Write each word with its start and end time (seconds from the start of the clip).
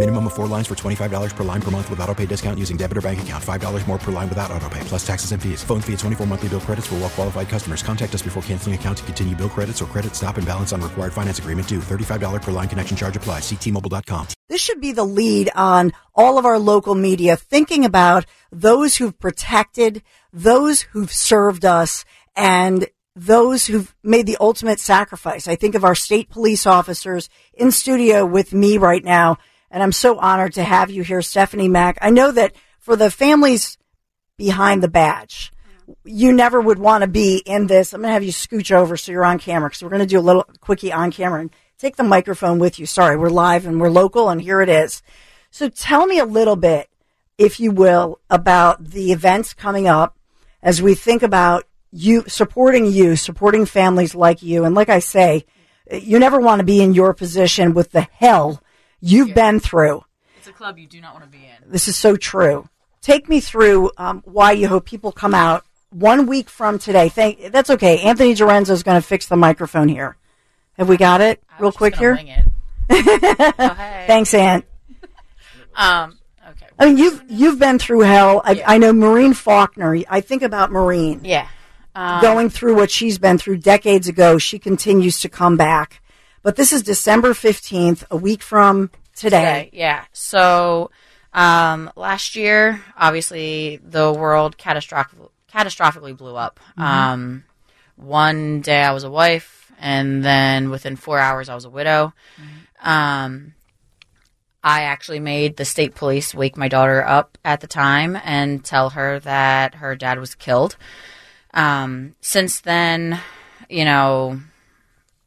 Minimum 0.00 0.28
of 0.28 0.32
four 0.32 0.46
lines 0.46 0.66
for 0.66 0.74
$25 0.74 1.36
per 1.36 1.44
line 1.44 1.60
per 1.60 1.70
month 1.70 1.90
with 1.90 2.00
auto 2.00 2.14
pay 2.14 2.24
discount 2.24 2.58
using 2.58 2.78
debit 2.78 2.96
or 2.96 3.02
bank 3.02 3.20
account. 3.20 3.44
$5 3.44 3.86
more 3.86 3.98
per 3.98 4.10
line 4.10 4.30
without 4.30 4.50
auto 4.50 4.66
pay, 4.70 4.80
plus 4.84 5.06
taxes 5.06 5.32
and 5.32 5.42
fees. 5.42 5.62
Phone 5.62 5.82
fee 5.82 5.92
at 5.92 5.98
24 5.98 6.26
monthly 6.26 6.48
bill 6.48 6.60
credits 6.60 6.86
for 6.86 6.94
well 6.94 7.10
qualified 7.10 7.50
customers. 7.50 7.82
Contact 7.82 8.14
us 8.14 8.22
before 8.22 8.42
canceling 8.44 8.74
account 8.74 8.96
to 8.96 9.04
continue 9.04 9.36
bill 9.36 9.50
credits 9.50 9.82
or 9.82 9.84
credit 9.84 10.16
stop 10.16 10.38
and 10.38 10.46
balance 10.46 10.72
on 10.72 10.80
required 10.80 11.12
finance 11.12 11.38
agreement 11.38 11.68
due. 11.68 11.80
$35 11.80 12.40
per 12.40 12.50
line 12.50 12.66
connection 12.66 12.96
charge 12.96 13.14
applies. 13.14 13.42
Ctmobile.com. 13.42 14.28
This 14.48 14.62
should 14.62 14.80
be 14.80 14.92
the 14.92 15.04
lead 15.04 15.50
on 15.54 15.92
all 16.14 16.38
of 16.38 16.46
our 16.46 16.58
local 16.58 16.94
media 16.94 17.36
thinking 17.36 17.84
about 17.84 18.24
those 18.50 18.96
who've 18.96 19.18
protected, 19.18 20.02
those 20.32 20.80
who've 20.80 21.12
served 21.12 21.66
us, 21.66 22.06
and 22.34 22.86
those 23.14 23.66
who've 23.66 23.94
made 24.02 24.24
the 24.24 24.38
ultimate 24.40 24.80
sacrifice. 24.80 25.46
I 25.46 25.56
think 25.56 25.74
of 25.74 25.84
our 25.84 25.94
state 25.94 26.30
police 26.30 26.66
officers 26.66 27.28
in 27.52 27.70
studio 27.70 28.24
with 28.24 28.54
me 28.54 28.78
right 28.78 29.04
now, 29.04 29.36
and 29.70 29.82
I'm 29.82 29.92
so 29.92 30.18
honored 30.18 30.54
to 30.54 30.64
have 30.64 30.90
you 30.90 31.02
here, 31.02 31.22
Stephanie 31.22 31.68
Mack. 31.68 31.98
I 32.00 32.10
know 32.10 32.32
that 32.32 32.54
for 32.78 32.96
the 32.96 33.10
families 33.10 33.78
behind 34.36 34.82
the 34.82 34.88
badge, 34.88 35.52
you 36.04 36.32
never 36.32 36.60
would 36.60 36.78
want 36.78 37.02
to 37.02 37.08
be 37.08 37.42
in 37.44 37.66
this. 37.66 37.92
I'm 37.92 38.00
going 38.00 38.10
to 38.10 38.14
have 38.14 38.24
you 38.24 38.32
scooch 38.32 38.72
over 38.72 38.96
so 38.96 39.12
you're 39.12 39.24
on 39.24 39.38
camera 39.38 39.68
because 39.68 39.82
we're 39.82 39.90
going 39.90 40.00
to 40.00 40.06
do 40.06 40.18
a 40.18 40.20
little 40.20 40.44
quickie 40.60 40.92
on 40.92 41.10
camera 41.10 41.40
and 41.40 41.50
take 41.78 41.96
the 41.96 42.04
microphone 42.04 42.58
with 42.58 42.78
you. 42.78 42.86
Sorry, 42.86 43.16
we're 43.16 43.30
live 43.30 43.66
and 43.66 43.80
we're 43.80 43.90
local, 43.90 44.28
and 44.28 44.40
here 44.40 44.60
it 44.60 44.68
is. 44.68 45.02
So 45.50 45.68
tell 45.68 46.06
me 46.06 46.18
a 46.18 46.24
little 46.24 46.56
bit, 46.56 46.88
if 47.38 47.58
you 47.58 47.70
will, 47.70 48.20
about 48.28 48.84
the 48.90 49.12
events 49.12 49.54
coming 49.54 49.88
up 49.88 50.16
as 50.62 50.82
we 50.82 50.94
think 50.94 51.22
about 51.22 51.64
you 51.92 52.24
supporting 52.28 52.86
you, 52.86 53.16
supporting 53.16 53.66
families 53.66 54.14
like 54.14 54.42
you. 54.42 54.64
And 54.64 54.74
like 54.74 54.88
I 54.88 55.00
say, 55.00 55.44
you 55.90 56.18
never 56.18 56.38
want 56.38 56.60
to 56.60 56.64
be 56.64 56.82
in 56.82 56.94
your 56.94 57.14
position 57.14 57.74
with 57.74 57.90
the 57.90 58.02
hell 58.12 58.62
you've 59.00 59.34
been 59.34 59.60
through. 59.60 60.04
It's 60.38 60.48
a 60.48 60.52
club 60.52 60.78
you 60.78 60.86
do 60.86 61.00
not 61.00 61.12
want 61.12 61.24
to 61.24 61.30
be 61.30 61.44
in. 61.44 61.70
This 61.70 61.88
is 61.88 61.96
so 61.96 62.16
true. 62.16 62.68
Take 63.02 63.28
me 63.28 63.40
through 63.40 63.90
um, 63.96 64.22
why 64.24 64.52
you 64.52 64.68
hope 64.68 64.86
people 64.86 65.12
come 65.12 65.34
out 65.34 65.64
one 65.90 66.26
week 66.26 66.48
from 66.48 66.78
today. 66.78 67.08
Thank 67.08 67.52
that's 67.52 67.70
okay. 67.70 67.98
Anthony 68.00 68.34
Gerenzo 68.34 68.70
is 68.70 68.82
going 68.82 69.00
to 69.00 69.06
fix 69.06 69.26
the 69.26 69.36
microphone 69.36 69.88
here. 69.88 70.16
Have 70.78 70.88
we 70.88 70.96
got 70.96 71.20
it 71.20 71.42
I 71.50 71.60
real 71.60 71.72
quick 71.72 71.96
here? 71.96 72.18
oh, 72.90 73.74
hey. 73.76 74.04
Thanks, 74.06 74.32
Ant. 74.34 74.64
Um. 75.74 76.18
Okay. 76.48 76.66
I 76.78 76.86
mean, 76.86 76.96
you've 76.96 77.22
you've 77.28 77.58
been 77.58 77.78
through 77.78 78.00
hell. 78.00 78.42
I, 78.44 78.62
I 78.66 78.78
know 78.78 78.92
Maureen 78.92 79.34
Faulkner. 79.34 79.96
I 80.08 80.20
think 80.20 80.42
about 80.42 80.72
Maureen 80.72 81.20
Yeah. 81.22 81.48
Um, 81.94 82.22
going 82.22 82.50
through 82.50 82.76
what 82.76 82.90
she's 82.90 83.18
been 83.18 83.36
through 83.36 83.58
decades 83.58 84.08
ago. 84.08 84.38
She 84.38 84.58
continues 84.58 85.20
to 85.20 85.28
come 85.28 85.56
back. 85.56 85.99
But 86.42 86.56
this 86.56 86.72
is 86.72 86.82
December 86.82 87.34
fifteenth, 87.34 88.04
a 88.10 88.16
week 88.16 88.42
from 88.42 88.90
today. 89.14 89.64
today. 89.64 89.70
Yeah. 89.72 90.04
So, 90.12 90.90
um, 91.34 91.90
last 91.96 92.34
year, 92.34 92.82
obviously, 92.96 93.78
the 93.84 94.12
world 94.12 94.56
catastrophic, 94.56 95.18
catastrophically 95.52 96.16
blew 96.16 96.36
up. 96.36 96.58
Mm-hmm. 96.78 96.82
Um, 96.82 97.44
one 97.96 98.62
day 98.62 98.80
I 98.82 98.92
was 98.92 99.04
a 99.04 99.10
wife, 99.10 99.70
and 99.78 100.24
then 100.24 100.70
within 100.70 100.96
four 100.96 101.18
hours 101.18 101.48
I 101.50 101.54
was 101.54 101.66
a 101.66 101.70
widow. 101.70 102.14
Mm-hmm. 102.36 102.88
Um, 102.88 103.54
I 104.64 104.82
actually 104.82 105.20
made 105.20 105.56
the 105.56 105.64
state 105.66 105.94
police 105.94 106.34
wake 106.34 106.56
my 106.56 106.68
daughter 106.68 107.04
up 107.04 107.36
at 107.44 107.60
the 107.60 107.66
time 107.66 108.18
and 108.24 108.64
tell 108.64 108.90
her 108.90 109.18
that 109.20 109.76
her 109.76 109.94
dad 109.96 110.18
was 110.18 110.34
killed. 110.34 110.76
Um, 111.52 112.14
since 112.20 112.60
then, 112.60 113.20
you 113.68 113.84
know, 113.84 114.40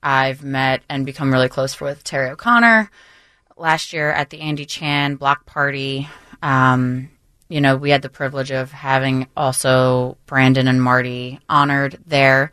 I've 0.04 0.44
met 0.44 0.84
and 0.90 1.06
become 1.06 1.32
really 1.32 1.50
close 1.50 1.80
with 1.80 2.04
Terry 2.04 2.30
O'Connor. 2.30 2.92
Last 3.58 3.94
year 3.94 4.12
at 4.12 4.30
the 4.30 4.42
Andy 4.42 4.66
Chan 4.66 5.16
block 5.16 5.46
party, 5.46 6.10
um, 6.42 7.10
you 7.48 7.62
know, 7.62 7.78
we 7.78 7.92
had 7.92 8.02
the 8.02 8.10
privilege 8.10 8.52
of 8.52 8.72
having 8.72 9.28
also 9.38 10.18
Brandon 10.26 10.68
and 10.68 10.82
Marty 10.82 11.40
honored 11.48 12.00
there. 12.06 12.52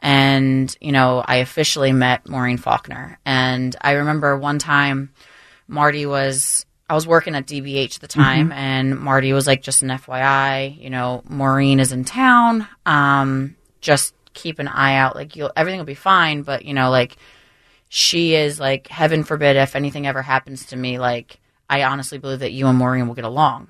And, 0.00 0.74
you 0.80 0.92
know, 0.92 1.22
I 1.26 1.36
officially 1.36 1.92
met 1.92 2.28
Maureen 2.28 2.56
Faulkner. 2.56 3.18
And 3.24 3.76
I 3.80 3.92
remember 3.92 4.36
one 4.36 4.58
time 4.58 5.10
Marty 5.66 6.06
was, 6.06 6.64
I 6.88 6.94
was 6.94 7.06
working 7.06 7.34
at 7.34 7.46
DBH 7.46 7.96
at 7.96 8.00
the 8.00 8.08
time, 8.08 8.50
and 8.52 8.98
Marty 8.98 9.32
was 9.32 9.46
like, 9.46 9.62
just 9.62 9.82
an 9.82 9.90
FYI, 9.90 10.80
you 10.80 10.88
know, 10.88 11.22
Maureen 11.28 11.80
is 11.80 11.92
in 11.92 12.04
town. 12.04 12.66
Um, 12.86 13.56
just 13.80 14.14
keep 14.34 14.58
an 14.58 14.68
eye 14.68 14.96
out. 14.96 15.14
Like, 15.16 15.36
you'll, 15.36 15.52
everything 15.56 15.78
will 15.78 15.86
be 15.86 15.94
fine. 15.94 16.42
But, 16.42 16.64
you 16.64 16.74
know, 16.74 16.90
like, 16.90 17.16
she 17.88 18.34
is 18.34 18.60
like, 18.60 18.88
heaven 18.88 19.24
forbid 19.24 19.56
if 19.56 19.74
anything 19.76 20.06
ever 20.06 20.22
happens 20.22 20.66
to 20.66 20.76
me, 20.76 20.98
like, 20.98 21.40
I 21.70 21.84
honestly 21.84 22.18
believe 22.18 22.40
that 22.40 22.52
you 22.52 22.66
and 22.66 22.78
Maureen 22.78 23.06
will 23.06 23.14
get 23.14 23.24
along. 23.24 23.68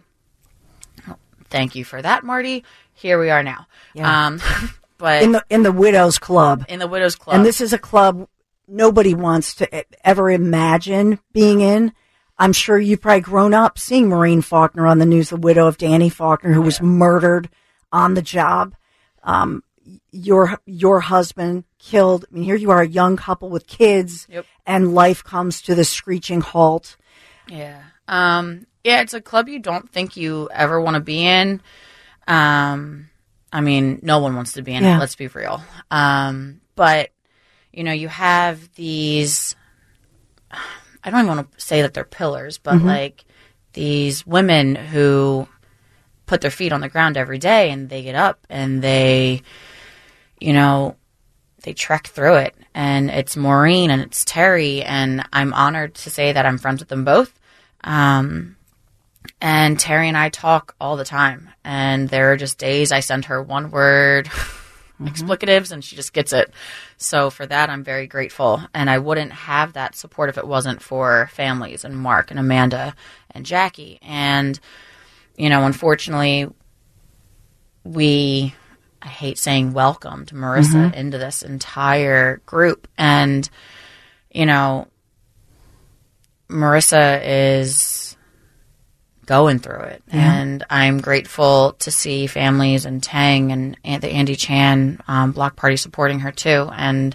Thank 1.50 1.74
you 1.74 1.84
for 1.84 2.00
that, 2.00 2.24
Marty. 2.24 2.64
Here 2.92 3.18
we 3.18 3.30
are 3.30 3.42
now. 3.42 3.66
Yeah. 3.94 4.26
Um, 4.26 4.40
but 4.98 5.22
In 5.22 5.32
the 5.32 5.44
in 5.48 5.62
the 5.62 5.72
Widows 5.72 6.18
Club. 6.18 6.64
in 6.68 6.78
the 6.78 6.86
Widows 6.86 7.16
Club. 7.16 7.36
And 7.36 7.46
this 7.46 7.60
is 7.60 7.72
a 7.72 7.78
club 7.78 8.28
nobody 8.66 9.14
wants 9.14 9.54
to 9.56 10.06
ever 10.06 10.30
imagine 10.30 11.18
being 11.32 11.60
in. 11.60 11.92
I'm 12.38 12.52
sure 12.52 12.78
you've 12.78 13.00
probably 13.00 13.22
grown 13.22 13.54
up 13.54 13.78
seeing 13.78 14.08
Maureen 14.08 14.42
Faulkner 14.42 14.86
on 14.86 14.98
the 14.98 15.06
news, 15.06 15.30
the 15.30 15.36
widow 15.36 15.66
of 15.66 15.78
Danny 15.78 16.08
Faulkner, 16.08 16.52
who 16.52 16.62
was 16.62 16.80
murdered 16.80 17.48
on 17.90 18.14
the 18.14 18.22
job. 18.22 18.74
Um, 19.24 19.62
your 20.10 20.58
your 20.66 21.00
husband 21.00 21.64
killed. 21.78 22.24
I 22.30 22.34
mean, 22.34 22.44
here 22.44 22.56
you 22.56 22.70
are, 22.70 22.82
a 22.82 22.86
young 22.88 23.16
couple 23.16 23.48
with 23.48 23.66
kids, 23.66 24.26
Yep. 24.30 24.46
and 24.66 24.94
life 24.94 25.22
comes 25.24 25.62
to 25.62 25.74
the 25.74 25.84
screeching 25.84 26.40
halt. 26.40 26.96
Yeah. 27.48 27.80
Um, 28.08 28.66
yeah, 28.84 29.00
it's 29.02 29.14
a 29.14 29.20
club 29.20 29.48
you 29.48 29.58
don't 29.58 29.90
think 29.90 30.16
you 30.16 30.48
ever 30.52 30.80
want 30.80 30.94
to 30.94 31.00
be 31.00 31.26
in. 31.26 31.60
Um, 32.26 33.10
I 33.52 33.60
mean, 33.60 34.00
no 34.02 34.18
one 34.18 34.34
wants 34.36 34.52
to 34.52 34.62
be 34.62 34.74
in 34.74 34.82
Yeah. 34.84 34.96
it, 34.96 35.00
let's 35.00 35.16
be 35.16 35.28
real. 35.28 35.62
Um, 35.90 36.60
but, 36.74 37.10
you 37.72 37.82
know, 37.84 37.92
you 37.92 38.08
have 38.08 38.72
these, 38.74 39.56
I 41.02 41.10
don't 41.10 41.20
even 41.24 41.36
want 41.36 41.52
to 41.52 41.60
say 41.60 41.82
that 41.82 41.94
they're 41.94 42.04
pillars, 42.04 42.58
but 42.58 42.82
like 42.82 43.24
these 43.72 44.26
women 44.26 44.74
who 44.74 45.48
put 46.26 46.40
their 46.42 46.50
feet 46.50 46.72
on 46.72 46.80
the 46.82 46.88
ground 46.88 47.16
every 47.16 47.38
day 47.38 47.70
and 47.70 47.88
they 47.88 48.02
get 48.02 48.14
up 48.14 48.46
and 48.50 48.82
they, 48.82 49.42
you 50.40 50.52
know, 50.52 50.96
they 51.62 51.72
trek 51.72 52.06
through 52.06 52.36
it. 52.36 52.54
And 52.74 53.10
it's 53.10 53.36
Maureen 53.36 53.90
and 53.90 54.02
it's 54.02 54.24
Terry, 54.24 54.82
and 54.82 55.26
I'm 55.32 55.52
honored 55.52 55.94
to 55.96 56.10
say 56.10 56.32
that 56.32 56.46
I'm 56.46 56.58
friends 56.58 56.80
with 56.80 56.88
them 56.88 57.04
both. 57.04 57.32
Um, 57.82 58.56
and 59.40 59.78
Terry 59.78 60.08
and 60.08 60.16
I 60.16 60.28
talk 60.28 60.74
all 60.80 60.96
the 60.96 61.04
time, 61.04 61.50
and 61.64 62.08
there 62.08 62.32
are 62.32 62.36
just 62.36 62.58
days 62.58 62.92
I 62.92 63.00
send 63.00 63.26
her 63.26 63.42
one 63.42 63.70
word 63.70 64.26
explicatives, 65.00 65.72
and 65.72 65.84
she 65.84 65.96
just 65.96 66.12
gets 66.12 66.32
it. 66.32 66.52
So 66.96 67.30
for 67.30 67.46
that, 67.46 67.68
I'm 67.70 67.84
very 67.84 68.06
grateful. 68.06 68.62
And 68.74 68.88
I 68.88 68.98
wouldn't 68.98 69.32
have 69.32 69.72
that 69.72 69.96
support 69.96 70.28
if 70.28 70.38
it 70.38 70.46
wasn't 70.46 70.82
for 70.82 71.28
families 71.32 71.84
and 71.84 71.96
Mark 71.96 72.30
and 72.30 72.38
Amanda 72.38 72.94
and 73.32 73.44
Jackie. 73.44 73.98
And 74.02 74.58
you 75.36 75.48
know, 75.48 75.64
unfortunately, 75.66 76.48
we 77.84 78.54
I 79.00 79.08
hate 79.08 79.38
saying 79.38 79.72
welcomed 79.72 80.32
Marissa 80.32 80.92
into 80.94 81.18
this 81.18 81.42
entire 81.42 82.38
group. 82.46 82.88
And, 82.98 83.48
you 84.30 84.44
know, 84.44 84.88
Marissa 86.48 87.20
is 87.24 88.16
going 89.24 89.58
through 89.58 89.82
it. 89.82 90.02
And 90.08 90.64
I'm 90.70 91.00
grateful 91.00 91.74
to 91.80 91.90
see 91.90 92.26
families 92.26 92.86
and 92.86 93.02
Tang 93.02 93.52
and, 93.52 93.78
and 93.84 94.02
the 94.02 94.08
Andy 94.08 94.34
Chan 94.34 95.00
um, 95.06 95.32
block 95.32 95.54
party 95.54 95.76
supporting 95.76 96.20
her 96.20 96.32
too. 96.32 96.68
And 96.74 97.14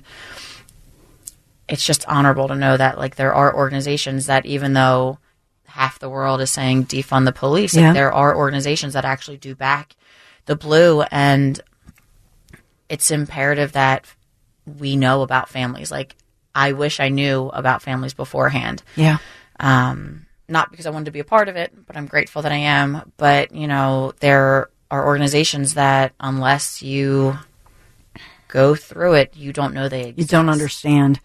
it's 1.67 1.85
just 1.85 2.07
honorable 2.07 2.47
to 2.49 2.55
know 2.55 2.77
that, 2.77 2.97
like, 2.97 3.15
there 3.15 3.33
are 3.33 3.55
organizations 3.55 4.27
that 4.27 4.45
even 4.45 4.73
though 4.73 5.17
half 5.65 5.97
the 5.97 6.09
world 6.09 6.39
is 6.39 6.51
saying 6.51 6.85
defund 6.85 7.25
the 7.25 7.31
police. 7.31 7.73
Yeah. 7.75 7.87
Like, 7.87 7.93
there 7.95 8.13
are 8.13 8.35
organizations 8.35 8.93
that 8.93 9.05
actually 9.05 9.37
do 9.37 9.55
back 9.55 9.95
the 10.45 10.55
blue, 10.55 11.01
and 11.03 11.59
it's 12.89 13.11
imperative 13.11 13.73
that 13.73 14.05
we 14.65 14.95
know 14.95 15.21
about 15.21 15.49
families. 15.49 15.91
Like, 15.91 16.15
I 16.55 16.73
wish 16.73 16.99
I 16.99 17.09
knew 17.09 17.47
about 17.49 17.81
families 17.81 18.13
beforehand. 18.13 18.83
Yeah. 18.95 19.17
Um, 19.59 20.27
not 20.47 20.71
because 20.71 20.85
I 20.85 20.91
wanted 20.91 21.05
to 21.05 21.11
be 21.11 21.19
a 21.19 21.25
part 21.25 21.49
of 21.49 21.55
it, 21.55 21.73
but 21.85 21.97
I'm 21.97 22.05
grateful 22.05 22.41
that 22.41 22.51
I 22.51 22.57
am. 22.57 23.11
But, 23.17 23.53
you 23.53 23.67
know, 23.67 24.13
there 24.19 24.69
are 24.91 25.05
organizations 25.05 25.73
that, 25.75 26.13
unless 26.19 26.81
you 26.81 27.37
go 28.47 28.75
through 28.75 29.13
it, 29.13 29.35
you 29.35 29.51
don't 29.51 29.73
know 29.73 29.89
they 29.89 30.09
exist. 30.09 30.19
You 30.19 30.37
don't 30.37 30.49
understand. 30.49 31.19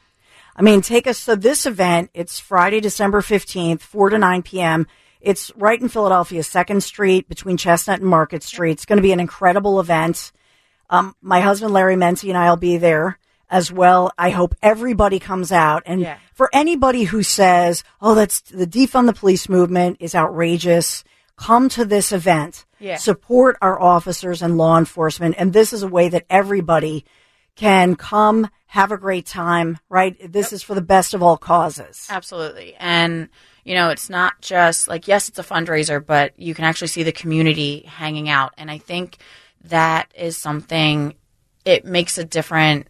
I 0.56 0.62
mean, 0.62 0.80
take 0.80 1.06
us. 1.06 1.18
So 1.18 1.36
this 1.36 1.66
event, 1.66 2.10
it's 2.14 2.40
Friday, 2.40 2.80
December 2.80 3.20
15th, 3.20 3.80
4 3.80 4.10
to 4.10 4.18
9 4.18 4.42
p.m. 4.42 4.86
It's 5.20 5.52
right 5.56 5.80
in 5.80 5.88
Philadelphia, 5.88 6.40
2nd 6.40 6.82
Street 6.82 7.28
between 7.28 7.56
Chestnut 7.56 8.00
and 8.00 8.08
Market 8.08 8.42
Street. 8.42 8.72
It's 8.72 8.86
going 8.86 8.96
to 8.96 9.02
be 9.02 9.12
an 9.12 9.20
incredible 9.20 9.78
event. 9.78 10.32
Um, 10.90 11.14
my 11.20 11.40
husband, 11.40 11.72
Larry 11.72 11.96
Mendte, 11.96 12.28
and 12.28 12.38
I 12.38 12.48
will 12.50 12.56
be 12.56 12.76
there 12.78 13.18
as 13.50 13.72
well. 13.72 14.12
I 14.18 14.30
hope 14.30 14.54
everybody 14.62 15.18
comes 15.18 15.52
out. 15.52 15.82
And 15.86 16.00
Yeah. 16.00 16.18
for 16.34 16.50
anybody 16.52 17.04
who 17.04 17.22
says, 17.22 17.82
oh, 18.00 18.14
that's 18.14 18.40
the 18.40 18.66
defund 18.66 19.06
the 19.06 19.12
police 19.12 19.48
movement 19.48 19.98
is 20.00 20.14
outrageous, 20.14 21.04
come 21.36 21.68
to 21.70 21.84
this 21.84 22.12
event. 22.12 22.64
Yeah. 22.78 22.96
Support 22.96 23.56
our 23.62 23.80
officers 23.80 24.42
and 24.42 24.56
law 24.58 24.78
enforcement. 24.78 25.34
And 25.38 25.52
this 25.52 25.72
is 25.72 25.82
a 25.82 25.88
way 25.88 26.08
that 26.10 26.26
everybody 26.30 27.04
can 27.56 27.96
come 27.96 28.48
have 28.66 28.92
a 28.92 28.98
great 28.98 29.24
time, 29.26 29.78
right? 29.88 30.16
This 30.30 30.52
is 30.52 30.62
for 30.62 30.74
the 30.74 30.82
best 30.82 31.14
of 31.14 31.22
all 31.22 31.36
causes. 31.38 32.06
Absolutely. 32.10 32.74
And, 32.78 33.30
you 33.64 33.74
know, 33.74 33.88
it's 33.88 34.10
not 34.10 34.40
just 34.42 34.88
like, 34.88 35.08
yes, 35.08 35.28
it's 35.28 35.38
a 35.38 35.42
fundraiser, 35.42 36.04
but 36.04 36.38
you 36.38 36.54
can 36.54 36.64
actually 36.66 36.88
see 36.88 37.02
the 37.02 37.12
community 37.12 37.84
hanging 37.86 38.28
out. 38.28 38.52
And 38.58 38.70
I 38.70 38.76
think 38.78 39.16
that 39.68 40.12
is 40.14 40.36
something, 40.36 41.14
it 41.64 41.84
makes 41.84 42.18
a 42.18 42.24
different 42.24 42.88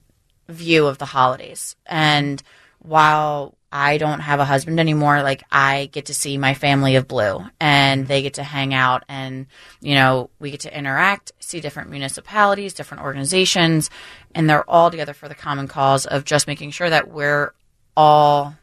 view 0.49 0.87
of 0.87 0.99
the 0.99 1.05
holidays. 1.05 1.77
And 1.87 2.43
while 2.79 3.55
I 3.71 3.99
don't 3.99 4.21
have 4.21 4.41
a 4.41 4.47
husband 4.47 4.81
anymore, 4.81 5.23
like 5.23 5.43
I 5.53 5.91
get 5.93 6.07
to 6.07 6.15
see 6.15 6.39
my 6.39 6.55
family 6.55 6.97
of 6.97 7.07
blue 7.07 7.45
and 7.61 8.07
they 8.07 8.23
get 8.23 8.35
to 8.35 8.43
hang 8.43 8.73
out 8.73 9.05
and, 9.09 9.47
you 9.81 9.95
know, 9.95 10.31
we 10.39 10.51
get 10.51 10.61
to 10.61 10.77
interact, 10.77 11.33
see 11.39 11.61
different 11.61 11.91
municipalities, 11.91 12.73
different 12.73 13.03
organizations, 13.03 13.91
and 14.35 14.49
they're 14.49 14.69
all 14.69 14.91
together 14.91 15.13
for 15.13 15.29
the 15.29 15.35
common 15.35 15.69
cause 15.69 16.07
of 16.07 16.25
just 16.25 16.47
making 16.47 16.71
sure 16.71 16.89
that 16.89 17.11
we're 17.11 17.53
all 17.95 18.55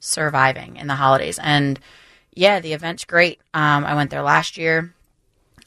surviving 0.00 0.76
in 0.76 0.86
the 0.86 0.96
holidays. 0.96 1.38
And 1.42 1.80
yeah, 2.34 2.60
the 2.60 2.74
event's 2.74 3.06
great. 3.06 3.40
Um, 3.54 3.86
I 3.86 3.94
went 3.94 4.10
there 4.10 4.22
last 4.22 4.58
year. 4.58 4.92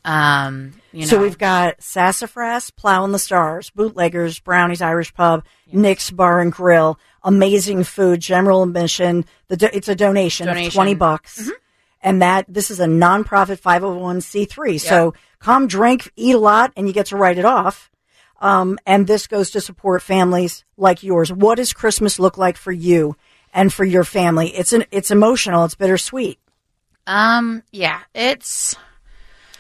Um, 0.05 0.73
you 0.97 1.03
know, 1.03 1.09
So 1.09 1.21
we've 1.21 1.38
got 1.38 1.79
Sassafras, 1.81 2.71
Plow 2.71 2.97
Plough 2.97 3.05
and 3.05 3.13
the 3.13 3.19
Stars, 3.19 3.69
Bootleggers, 3.69 4.39
Brownies 4.39 4.81
Irish 4.81 5.13
Pub, 5.13 5.45
Nick's 5.71 6.09
Bar 6.09 6.39
and 6.39 6.51
Grill, 6.51 6.99
amazing 7.23 7.83
food, 7.83 8.19
general 8.19 8.63
admission. 8.63 9.23
The 9.47 9.57
do- 9.57 9.69
it's 9.71 9.88
a 9.88 9.95
donation, 9.95 10.49
of 10.49 10.73
twenty 10.73 10.95
bucks, 10.95 11.51
and 12.01 12.21
that 12.23 12.45
this 12.47 12.71
is 12.71 12.79
a 12.79 12.88
nonprofit 12.88 13.59
five 13.59 13.83
hundred 13.83 13.99
one 13.99 14.21
c 14.21 14.45
three. 14.45 14.79
So 14.79 15.13
come 15.38 15.67
drink, 15.67 16.11
eat 16.15 16.33
a 16.33 16.39
lot, 16.39 16.73
and 16.75 16.88
you 16.88 16.94
get 16.94 17.05
to 17.07 17.17
write 17.17 17.38
it 17.38 17.45
off. 17.45 17.91
Um, 18.41 18.79
and 18.85 19.05
this 19.05 19.27
goes 19.27 19.51
to 19.51 19.61
support 19.61 20.01
families 20.01 20.65
like 20.77 21.03
yours. 21.03 21.31
What 21.31 21.55
does 21.55 21.73
Christmas 21.73 22.17
look 22.17 22.39
like 22.39 22.57
for 22.57 22.71
you 22.71 23.15
and 23.53 23.71
for 23.71 23.85
your 23.85 24.03
family? 24.03 24.49
It's 24.49 24.73
an 24.73 24.85
it's 24.89 25.11
emotional. 25.11 25.63
It's 25.65 25.75
bittersweet. 25.75 26.39
Um, 27.05 27.61
yeah, 27.71 27.99
it's 28.15 28.75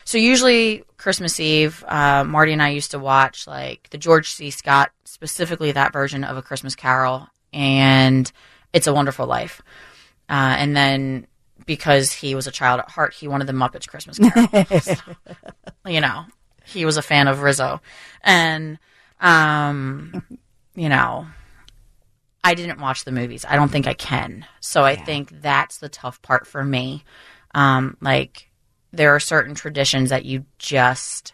so 0.07 0.17
usually 0.17 0.85
Christmas 0.95 1.37
Eve. 1.37 1.83
Uh, 1.85 2.23
Marty 2.23 2.53
and 2.53 2.61
I 2.61 2.69
used 2.69 2.91
to 2.91 2.99
watch 2.99 3.45
like 3.45 3.89
the 3.89 3.97
George 3.97 4.29
C. 4.29 4.51
Scott, 4.51 4.91
specifically 5.03 5.73
that 5.73 5.91
version 5.91 6.23
of 6.23 6.37
A 6.37 6.41
Christmas 6.41 6.75
Carol, 6.75 7.27
and 7.51 8.31
It's 8.71 8.87
a 8.87 8.93
Wonderful 8.93 9.27
Life. 9.27 9.61
Uh, 10.29 10.55
and 10.57 10.77
then 10.77 11.27
because 11.65 12.13
he 12.13 12.35
was 12.35 12.47
a 12.47 12.51
child 12.51 12.79
at 12.79 12.89
heart, 12.89 13.15
he 13.15 13.27
wanted 13.27 13.47
the 13.47 13.53
Muppets 13.53 13.85
Christmas 13.85 14.17
Carol. 14.17 14.79
So, 14.79 14.95
you 15.85 15.99
know, 15.99 16.23
he 16.63 16.85
was 16.85 16.95
a 16.95 17.01
fan 17.01 17.27
of 17.27 17.41
Rizzo, 17.41 17.81
and 18.21 18.79
um, 19.19 20.23
you 20.73 20.87
know. 20.87 21.27
I 22.45 22.53
didn't 22.53 22.79
watch 22.79 23.03
the 23.03 23.11
movies. 23.11 23.43
I 23.45 23.57
don't 23.57 23.67
think 23.67 23.87
I 23.87 23.93
can. 23.93 24.45
So 24.61 24.85
I 24.85 24.95
think 24.95 25.41
that's 25.41 25.79
the 25.79 25.89
tough 25.89 26.21
part 26.21 26.47
for 26.47 26.63
me. 26.63 27.03
Um, 27.53 27.97
like 27.99 28.46
there 28.93 29.13
are 29.15 29.19
certain 29.19 29.53
traditions 29.55 30.09
that 30.09 30.25
you 30.25 30.45
just 30.57 31.33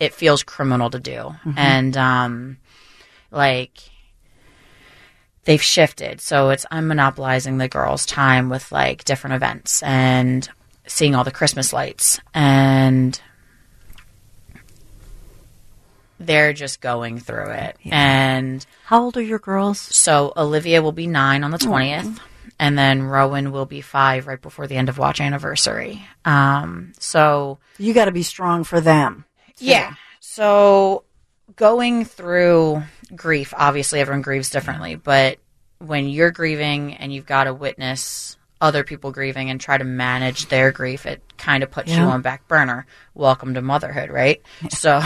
it 0.00 0.12
feels 0.14 0.42
criminal 0.42 0.90
to 0.90 0.98
do. 0.98 1.34
And 1.56 1.96
um 1.96 2.58
like 3.30 3.78
they've 5.44 5.62
shifted. 5.62 6.20
So 6.20 6.50
it's 6.50 6.66
I'm 6.70 6.88
monopolizing 6.88 7.58
the 7.58 7.68
girls' 7.68 8.06
time 8.06 8.48
with 8.48 8.70
like 8.72 9.04
different 9.04 9.34
events 9.34 9.82
and 9.82 10.48
seeing 10.86 11.14
all 11.14 11.24
the 11.24 11.30
Christmas 11.30 11.72
lights 11.72 12.20
and 12.34 13.20
they're 16.20 16.52
just 16.52 16.80
going 16.80 17.18
through 17.18 17.50
it. 17.50 17.76
And 17.90 18.64
How 18.84 19.02
old 19.02 19.16
are 19.16 19.22
your 19.22 19.38
girls? 19.38 19.78
so 19.78 20.32
Olivia 20.36 20.80
will 20.82 20.92
be 20.92 21.06
nine 21.06 21.44
on 21.44 21.50
the 21.50 21.58
20th, 21.58 22.18
and 22.58 22.78
then 22.78 23.02
Rowan 23.02 23.50
will 23.52 23.66
be 23.66 23.80
five 23.80 24.26
right 24.26 24.40
before 24.40 24.66
the 24.66 24.76
end 24.76 24.88
of 24.88 24.98
watch 24.98 25.20
anniversary. 25.20 26.04
Um, 26.24 26.92
so 26.98 27.58
You 27.78 27.92
got 27.94 28.06
to 28.06 28.12
be 28.12 28.22
strong 28.22 28.64
for 28.64 28.80
them. 28.80 29.24
yeah. 29.58 29.94
So 30.20 31.04
going 31.56 32.04
through 32.04 32.82
grief, 33.14 33.54
obviously 33.56 34.00
everyone 34.00 34.22
grieves 34.22 34.50
differently, 34.50 34.96
but 34.96 35.38
when 35.78 36.08
you're 36.08 36.30
grieving 36.30 36.94
and 36.94 37.12
you've 37.12 37.26
got 37.26 37.44
to 37.44 37.54
witness 37.54 38.36
other 38.60 38.82
people 38.84 39.12
grieving 39.12 39.50
and 39.50 39.60
try 39.60 39.76
to 39.76 39.84
manage 39.84 40.46
their 40.46 40.72
grief, 40.72 41.04
it 41.06 41.22
kind 41.36 41.62
of 41.62 41.70
puts 41.70 41.94
you 41.94 42.02
on 42.02 42.22
back 42.22 42.48
burner. 42.48 42.86
Welcome 43.12 43.54
to 43.54 43.60
motherhood, 43.62 44.10
right? 44.10 44.40
So 44.70 45.00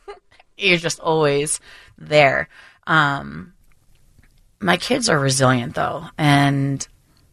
you're 0.58 0.76
just 0.78 1.00
always 1.00 1.60
there. 1.96 2.48
Um, 2.86 3.54
my 4.60 4.76
kids 4.76 5.08
are 5.08 5.18
resilient 5.18 5.74
though, 5.74 6.04
and 6.16 6.86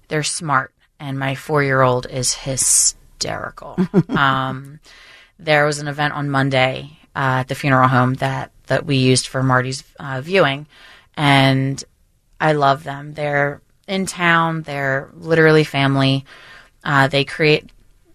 they're 0.07 0.23
smart. 0.23 0.73
And 0.99 1.19
my 1.19 1.35
four 1.35 1.61
year 1.63 1.81
old 1.81 2.07
is 2.09 2.33
hysterical. 2.33 3.77
um, 4.09 4.79
there 5.37 5.65
was 5.65 5.79
an 5.79 5.87
event 5.87 6.13
on 6.13 6.29
Monday 6.29 6.97
uh, 7.15 7.41
at 7.41 7.47
the 7.47 7.55
funeral 7.55 7.87
home 7.87 8.15
that 8.15 8.51
that 8.67 8.85
we 8.85 8.97
used 8.97 9.27
for 9.27 9.43
Marty's 9.43 9.83
uh, 9.99 10.21
viewing, 10.21 10.67
and 11.17 11.83
I 12.39 12.53
love 12.53 12.83
them. 12.83 13.13
They're 13.13 13.61
in 13.87 14.05
town. 14.05 14.63
They're 14.63 15.09
literally 15.13 15.63
family. 15.63 16.25
Uh, 16.83 17.07
they 17.07 17.25
create. 17.25 17.71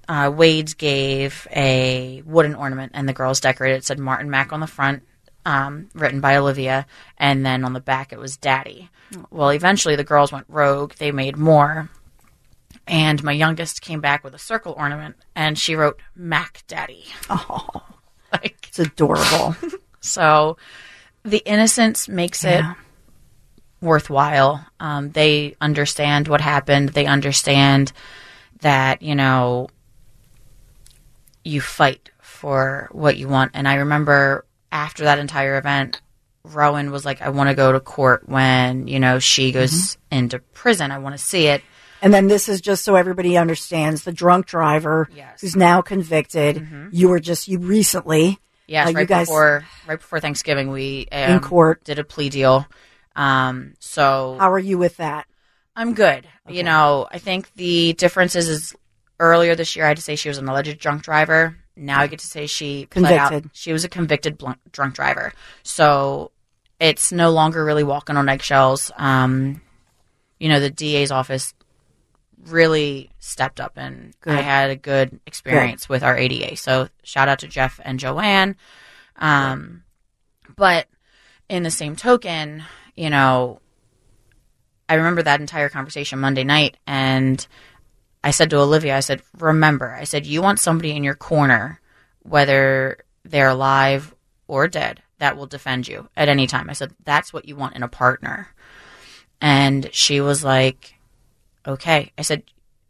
Uh, 0.08 0.32
Wade's 0.35 0.75
gave 0.75 1.46
a 1.54 2.23
wooden 2.26 2.56
ornament, 2.56 2.92
and 2.94 3.08
the 3.08 3.12
girls 3.12 3.40
decorated. 3.40 3.76
It 3.76 3.85
said 3.85 3.99
Martin 3.99 4.28
Mack 4.28 4.52
on 4.52 4.58
the 4.58 4.66
front, 4.66 5.04
um, 5.46 5.88
written 5.94 6.20
by 6.20 6.37
Olivia, 6.37 6.87
and 7.16 7.46
then 7.46 7.64
on 7.64 7.75
the 7.75 7.80
back 7.80 8.12
it 8.12 8.18
was 8.18 8.37
Daddy. 8.37 8.88
Well, 9.31 9.50
eventually 9.50 9.97
the 9.97 10.05
girls 10.05 10.33
went 10.33 10.47
rogue. 10.49 10.95
They 10.95 11.11
made 11.11 11.37
more, 11.37 11.88
and 12.87 13.23
my 13.23 13.33
youngest 13.33 13.83
came 13.83 14.00
back 14.00 14.23
with 14.25 14.35
a 14.35 14.38
circle 14.38 14.75
ornament, 14.76 15.17
and 15.35 15.59
she 15.59 15.75
wrote 15.75 16.00
Mac 16.14 16.62
Daddy. 16.67 17.05
Oh, 17.29 17.69
Like 18.33 18.67
it's 18.69 18.79
adorable. 18.79 19.57
so, 20.00 20.57
the 21.25 21.43
innocence 21.45 22.09
makes 22.09 22.45
it 22.45 22.64
worthwhile. 23.81 24.64
Um, 24.79 25.11
they 25.11 25.57
understand 25.61 26.29
what 26.29 26.40
happened. 26.40 26.90
They 26.90 27.07
understand 27.07 27.93
that 28.61 29.02
you 29.02 29.17
know 29.17 29.69
you 31.45 31.61
fight 31.61 32.11
for 32.21 32.88
what 32.93 33.17
you 33.17 33.29
want. 33.29 33.50
And 33.55 33.67
I 33.67 33.75
remember 33.75 34.47
after 34.71 35.05
that 35.05 35.19
entire 35.19 35.59
event, 35.59 36.00
Rowan 36.44 36.90
was 36.90 37.04
like, 37.04 37.20
"I 37.23 37.28
want 37.30 37.49
to 37.50 37.54
go 37.54 37.73
to 37.73 37.80
court 37.80 38.28
when 38.28 38.87
you 38.88 38.99
know 39.00 39.18
she 39.18 39.52
goes 39.52 39.70
Mm-hmm. 39.73 40.18
into 40.18 40.38
prison. 40.38 40.90
I 40.90 40.99
want 40.99 41.16
to 41.16 41.23
see 41.23 41.47
it." 41.49 41.62
And 42.02 42.14
then 42.14 42.28
this 42.28 42.49
is 42.49 42.61
just 42.62 42.82
so 42.85 42.94
everybody 42.97 43.37
understands 43.37 44.04
the 44.04 44.12
drunk 44.12 44.47
driver 44.47 45.09
Yes. 45.14 45.40
who's 45.42 45.54
now 45.54 45.82
convicted. 45.82 46.66
You 46.92 47.09
were 47.11 47.20
just 47.20 47.47
you 47.49 47.59
recently 47.59 48.38
Yes, 48.66 48.87
Uh, 48.87 48.90
you 48.90 48.97
right 48.97 49.09
guys- 49.09 49.26
before 49.26 49.64
right 49.87 49.99
before 49.99 50.20
Thanksgiving, 50.20 50.70
we 50.70 51.06
um, 51.12 51.32
In 51.32 51.40
court. 51.40 51.85
did 51.85 51.99
a 51.99 52.04
plea 52.04 52.28
deal. 52.30 52.66
Um, 53.16 53.75
so 53.80 54.37
how 54.38 54.52
are 54.52 54.59
you 54.59 54.78
with 54.78 54.97
that? 54.99 55.26
I'm 55.76 55.92
good. 55.94 56.26
You 56.49 56.62
know, 56.62 57.06
I 57.11 57.18
think 57.18 57.52
the 57.54 57.92
difference 57.94 58.35
is, 58.37 58.49
is 58.49 58.75
earlier 59.18 59.54
this 59.54 59.75
year 59.76 59.85
I 59.85 59.88
had 59.88 59.97
to 59.97 60.02
say 60.02 60.16
she 60.16 60.28
was 60.28 60.38
an 60.38 60.49
alleged 60.49 60.78
drunk 60.78 61.02
driver. 61.02 61.56
Now 61.80 62.00
I 62.00 62.06
get 62.06 62.18
to 62.20 62.26
say 62.26 62.46
she 62.46 62.87
pled 62.87 63.12
out- 63.12 63.30
Convicted. 63.30 63.50
she 63.54 63.72
was 63.72 63.84
a 63.84 63.88
convicted 63.88 64.38
blunt, 64.38 64.58
drunk 64.72 64.94
driver. 64.94 65.32
So 65.62 66.30
it's 66.78 67.10
no 67.12 67.30
longer 67.30 67.64
really 67.64 67.84
walking 67.84 68.16
on 68.16 68.28
eggshells. 68.28 68.90
Um, 68.96 69.60
you 70.38 70.49
know, 70.49 70.60
the 70.60 70.70
DA's 70.70 71.10
office 71.10 71.54
really 72.46 73.10
stepped 73.18 73.60
up 73.60 73.72
and 73.76 74.14
Good. 74.20 74.34
I 74.34 74.40
had 74.40 74.70
a 74.70 74.76
good 74.76 75.20
experience 75.26 75.88
with 75.88 76.02
our 76.02 76.16
ADA. 76.16 76.56
So 76.56 76.88
shout 77.02 77.28
out 77.28 77.40
to 77.40 77.49
Jeff 77.49 77.80
and 77.84 77.99
Joanne. 77.99 78.56
Um, 79.16 79.82
but 80.56 80.87
in 81.49 81.62
the 81.62 81.70
same 81.70 81.96
token, 81.96 82.62
you 82.96 83.10
know, 83.10 83.60
I 84.88 84.94
remember 84.94 85.22
that 85.22 85.40
entire 85.40 85.68
conversation 85.68 86.18
Monday 86.18 86.44
night 86.44 86.76
and 86.87 87.46
I 88.22 88.32
said 88.32 88.50
to 88.50 88.58
Olivia, 88.58 88.96
I 88.96 89.00
said, 89.00 89.22
remember, 89.38 89.92
I 89.92 90.04
said, 90.04 90.26
you 90.26 90.42
want 90.42 90.58
somebody 90.58 90.90
in 90.94 91.04
your 91.04 91.14
corner, 91.14 91.80
whether 92.22 92.98
they're 93.24 93.48
alive 93.48 94.14
or 94.46 94.68
dead, 94.68 95.02
that 95.18 95.36
will 95.36 95.46
defend 95.46 95.88
you 95.88 96.08
at 96.16 96.28
any 96.28 96.46
time. 96.46 96.68
I 96.68 96.74
said, 96.74 96.92
that's 97.04 97.32
what 97.32 97.46
you 97.46 97.56
want 97.56 97.76
in 97.76 97.82
a 97.82 97.88
partner. 97.88 98.48
And 99.40 99.88
she 99.92 100.20
was 100.20 100.44
like, 100.44 100.94
okay. 101.66 102.12
I 102.18 102.22
said, 102.22 102.42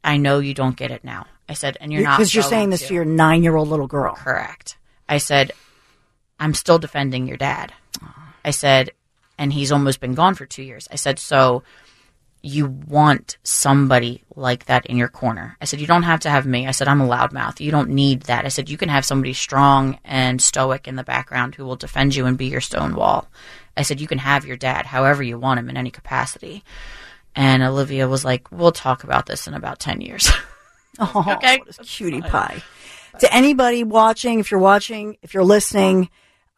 I 0.02 0.16
know 0.16 0.40
you 0.40 0.54
don't 0.54 0.76
get 0.76 0.90
it 0.90 1.04
now. 1.04 1.26
I 1.48 1.54
said, 1.54 1.76
and 1.80 1.92
you're 1.92 2.02
not. 2.02 2.18
Because 2.18 2.34
you're 2.34 2.44
saying 2.44 2.70
this 2.70 2.88
to. 2.88 2.94
your 2.94 3.04
nine 3.04 3.42
year 3.42 3.56
old 3.56 3.68
little 3.68 3.86
girl. 3.86 4.14
Correct. 4.14 4.76
I 5.08 5.18
said, 5.18 5.52
I'm 6.38 6.54
still 6.54 6.78
defending 6.78 7.26
your 7.26 7.36
dad. 7.36 7.72
I 8.44 8.52
said, 8.52 8.90
and 9.36 9.52
he's 9.52 9.72
almost 9.72 10.00
been 10.00 10.14
gone 10.14 10.34
for 10.34 10.46
two 10.46 10.62
years. 10.62 10.88
I 10.90 10.96
said, 10.96 11.18
so 11.18 11.62
you 12.42 12.66
want 12.66 13.36
somebody 13.42 14.22
like 14.34 14.64
that 14.66 14.86
in 14.86 14.96
your 14.96 15.08
corner. 15.08 15.56
I 15.60 15.64
said, 15.66 15.80
you 15.80 15.86
don't 15.86 16.04
have 16.04 16.20
to 16.20 16.30
have 16.30 16.46
me. 16.46 16.66
I 16.66 16.70
said, 16.70 16.88
I'm 16.88 17.00
a 17.00 17.06
loudmouth. 17.08 17.60
You 17.60 17.70
don't 17.70 17.90
need 17.90 18.22
that. 18.22 18.44
I 18.44 18.48
said, 18.48 18.70
you 18.70 18.78
can 18.78 18.88
have 18.88 19.04
somebody 19.04 19.34
strong 19.34 19.98
and 20.04 20.40
stoic 20.40 20.88
in 20.88 20.96
the 20.96 21.04
background 21.04 21.54
who 21.54 21.64
will 21.64 21.76
defend 21.76 22.14
you 22.16 22.24
and 22.26 22.38
be 22.38 22.46
your 22.46 22.60
stone 22.62 22.94
wall. 22.94 23.28
I 23.76 23.82
said, 23.82 24.00
you 24.00 24.06
can 24.06 24.18
have 24.18 24.46
your 24.46 24.56
dad 24.56 24.86
however 24.86 25.22
you 25.22 25.38
want 25.38 25.60
him 25.60 25.68
in 25.68 25.76
any 25.76 25.90
capacity. 25.90 26.64
And 27.36 27.62
Olivia 27.62 28.08
was 28.08 28.24
like, 28.24 28.50
we'll 28.50 28.72
talk 28.72 29.04
about 29.04 29.26
this 29.26 29.46
in 29.46 29.54
about 29.54 29.78
10 29.78 30.00
years. 30.00 30.30
Oh, 30.98 31.24
Okay. 31.36 31.62
cutie 31.82 32.20
pie. 32.20 32.62
To 33.20 33.32
anybody 33.32 33.84
watching, 33.84 34.38
if 34.40 34.50
you're 34.50 34.60
watching, 34.60 35.16
if 35.22 35.32
you're 35.32 35.44
listening, 35.44 36.10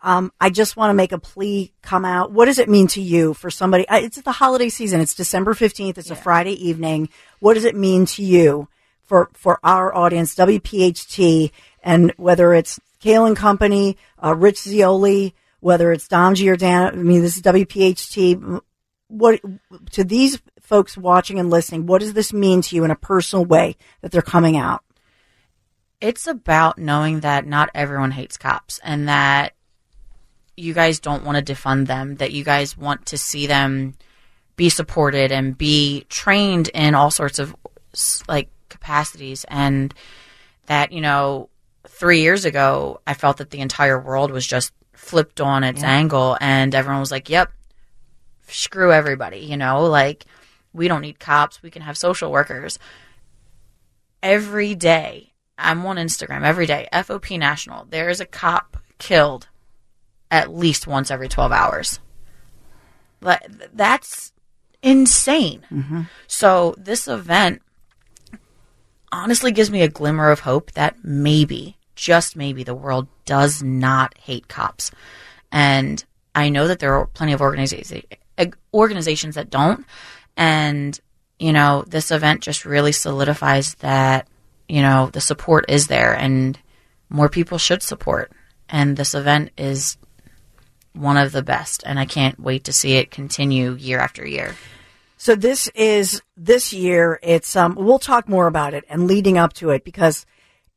um, 0.02 0.32
I 0.40 0.50
just 0.50 0.76
want 0.76 0.90
to 0.90 0.94
make 0.94 1.12
a 1.12 1.18
plea 1.18 1.72
come 1.80 2.04
out. 2.04 2.32
What 2.32 2.46
does 2.46 2.58
it 2.58 2.68
mean 2.68 2.88
to 2.88 3.00
you 3.00 3.34
for 3.34 3.50
somebody? 3.50 3.86
It's 3.88 4.20
the 4.20 4.32
holiday 4.32 4.68
season. 4.68 5.00
It's 5.00 5.14
December 5.14 5.54
15th. 5.54 5.96
It's 5.96 6.10
a 6.10 6.16
Friday 6.16 6.54
evening. 6.68 7.08
What 7.38 7.54
does 7.54 7.64
it 7.64 7.76
mean 7.76 8.06
to 8.06 8.22
you 8.22 8.68
for, 9.04 9.30
for 9.32 9.60
our 9.62 9.94
audience, 9.94 10.34
WPHT, 10.34 11.52
and 11.82 12.12
whether 12.16 12.52
it's 12.52 12.80
Kale 13.00 13.26
and 13.26 13.36
Company, 13.36 13.96
uh, 14.22 14.34
Rich 14.34 14.60
Zeoli, 14.60 15.34
whether 15.60 15.92
it's 15.92 16.08
Dom 16.08 16.34
Giordano, 16.34 16.88
I 16.88 17.02
mean, 17.02 17.22
this 17.22 17.36
is 17.36 17.42
WPHT. 17.42 18.60
What, 19.08 19.40
to 19.92 20.04
these 20.04 20.40
folks 20.60 20.96
watching 20.96 21.38
and 21.38 21.50
listening, 21.50 21.86
what 21.86 22.00
does 22.00 22.14
this 22.14 22.32
mean 22.32 22.62
to 22.62 22.76
you 22.76 22.84
in 22.84 22.90
a 22.90 22.96
personal 22.96 23.44
way 23.44 23.76
that 24.00 24.10
they're 24.10 24.22
coming 24.22 24.56
out? 24.56 24.82
it's 26.02 26.26
about 26.26 26.78
knowing 26.78 27.20
that 27.20 27.46
not 27.46 27.70
everyone 27.74 28.10
hates 28.10 28.36
cops 28.36 28.80
and 28.82 29.08
that 29.08 29.54
you 30.62 30.72
guys 30.72 31.00
don't 31.00 31.24
want 31.24 31.44
to 31.44 31.52
defund 31.52 31.88
them, 31.88 32.16
that 32.16 32.32
you 32.32 32.44
guys 32.44 32.78
want 32.78 33.06
to 33.06 33.18
see 33.18 33.46
them 33.46 33.94
be 34.56 34.68
supported 34.68 35.32
and 35.32 35.58
be 35.58 36.06
trained 36.08 36.68
in 36.68 36.94
all 36.94 37.10
sorts 37.10 37.38
of 37.38 37.56
like 38.28 38.48
capacities 38.68 39.44
and 39.48 39.92
that, 40.66 40.92
you 40.92 41.00
know, 41.00 41.48
3 41.88 42.20
years 42.20 42.44
ago 42.44 43.00
I 43.06 43.14
felt 43.14 43.38
that 43.38 43.50
the 43.50 43.60
entire 43.60 43.98
world 43.98 44.30
was 44.30 44.46
just 44.46 44.72
flipped 44.92 45.40
on 45.40 45.64
its 45.64 45.82
angle 45.82 46.38
and 46.40 46.74
everyone 46.74 47.00
was 47.00 47.10
like, 47.10 47.28
"Yep, 47.28 47.50
screw 48.46 48.92
everybody," 48.92 49.38
you 49.38 49.56
know, 49.56 49.86
like 49.86 50.24
we 50.72 50.86
don't 50.86 51.02
need 51.02 51.18
cops, 51.18 51.62
we 51.62 51.70
can 51.70 51.82
have 51.82 51.98
social 51.98 52.30
workers 52.30 52.78
every 54.22 54.74
day. 54.74 55.32
I'm 55.58 55.84
on 55.86 55.96
Instagram 55.96 56.42
every 56.42 56.66
day. 56.66 56.88
FOP 56.92 57.36
National. 57.36 57.84
There 57.84 58.08
is 58.08 58.20
a 58.20 58.26
cop 58.26 58.76
killed 58.98 59.48
at 60.32 60.52
least 60.52 60.86
once 60.86 61.10
every 61.10 61.28
12 61.28 61.52
hours. 61.52 62.00
Like, 63.20 63.46
that's 63.74 64.32
insane. 64.82 65.64
Mm-hmm. 65.70 66.02
So 66.26 66.74
this 66.78 67.06
event 67.06 67.60
honestly 69.12 69.52
gives 69.52 69.70
me 69.70 69.82
a 69.82 69.88
glimmer 69.88 70.30
of 70.30 70.40
hope 70.40 70.72
that 70.72 70.96
maybe, 71.04 71.76
just 71.94 72.34
maybe, 72.34 72.64
the 72.64 72.74
world 72.74 73.06
does 73.26 73.62
not 73.62 74.16
hate 74.18 74.48
cops. 74.48 74.90
And 75.52 76.02
I 76.34 76.48
know 76.48 76.66
that 76.66 76.78
there 76.78 76.94
are 76.94 77.06
plenty 77.06 77.34
of 77.34 77.42
organizations 77.42 78.02
eh, 78.38 78.50
organizations 78.72 79.34
that 79.34 79.50
don't. 79.50 79.84
And 80.36 80.98
you 81.38 81.52
know, 81.52 81.84
this 81.86 82.10
event 82.10 82.40
just 82.40 82.64
really 82.64 82.92
solidifies 82.92 83.74
that 83.76 84.28
you 84.68 84.80
know 84.80 85.10
the 85.12 85.20
support 85.20 85.66
is 85.68 85.88
there, 85.88 86.14
and 86.14 86.58
more 87.10 87.28
people 87.28 87.58
should 87.58 87.82
support. 87.82 88.32
And 88.68 88.96
this 88.96 89.14
event 89.14 89.50
is 89.58 89.98
one 90.94 91.16
of 91.16 91.32
the 91.32 91.42
best, 91.42 91.82
and 91.86 91.98
I 91.98 92.04
can't 92.04 92.38
wait 92.38 92.64
to 92.64 92.72
see 92.72 92.94
it 92.94 93.10
continue 93.10 93.74
year 93.74 93.98
after 93.98 94.26
year. 94.26 94.54
So 95.16 95.36
this 95.36 95.68
is 95.68 96.20
this 96.36 96.72
year. 96.72 97.20
It's 97.22 97.54
um. 97.54 97.76
We'll 97.76 98.00
talk 98.00 98.28
more 98.28 98.46
about 98.46 98.74
it 98.74 98.84
and 98.88 99.06
leading 99.06 99.38
up 99.38 99.52
to 99.54 99.70
it 99.70 99.84
because 99.84 100.26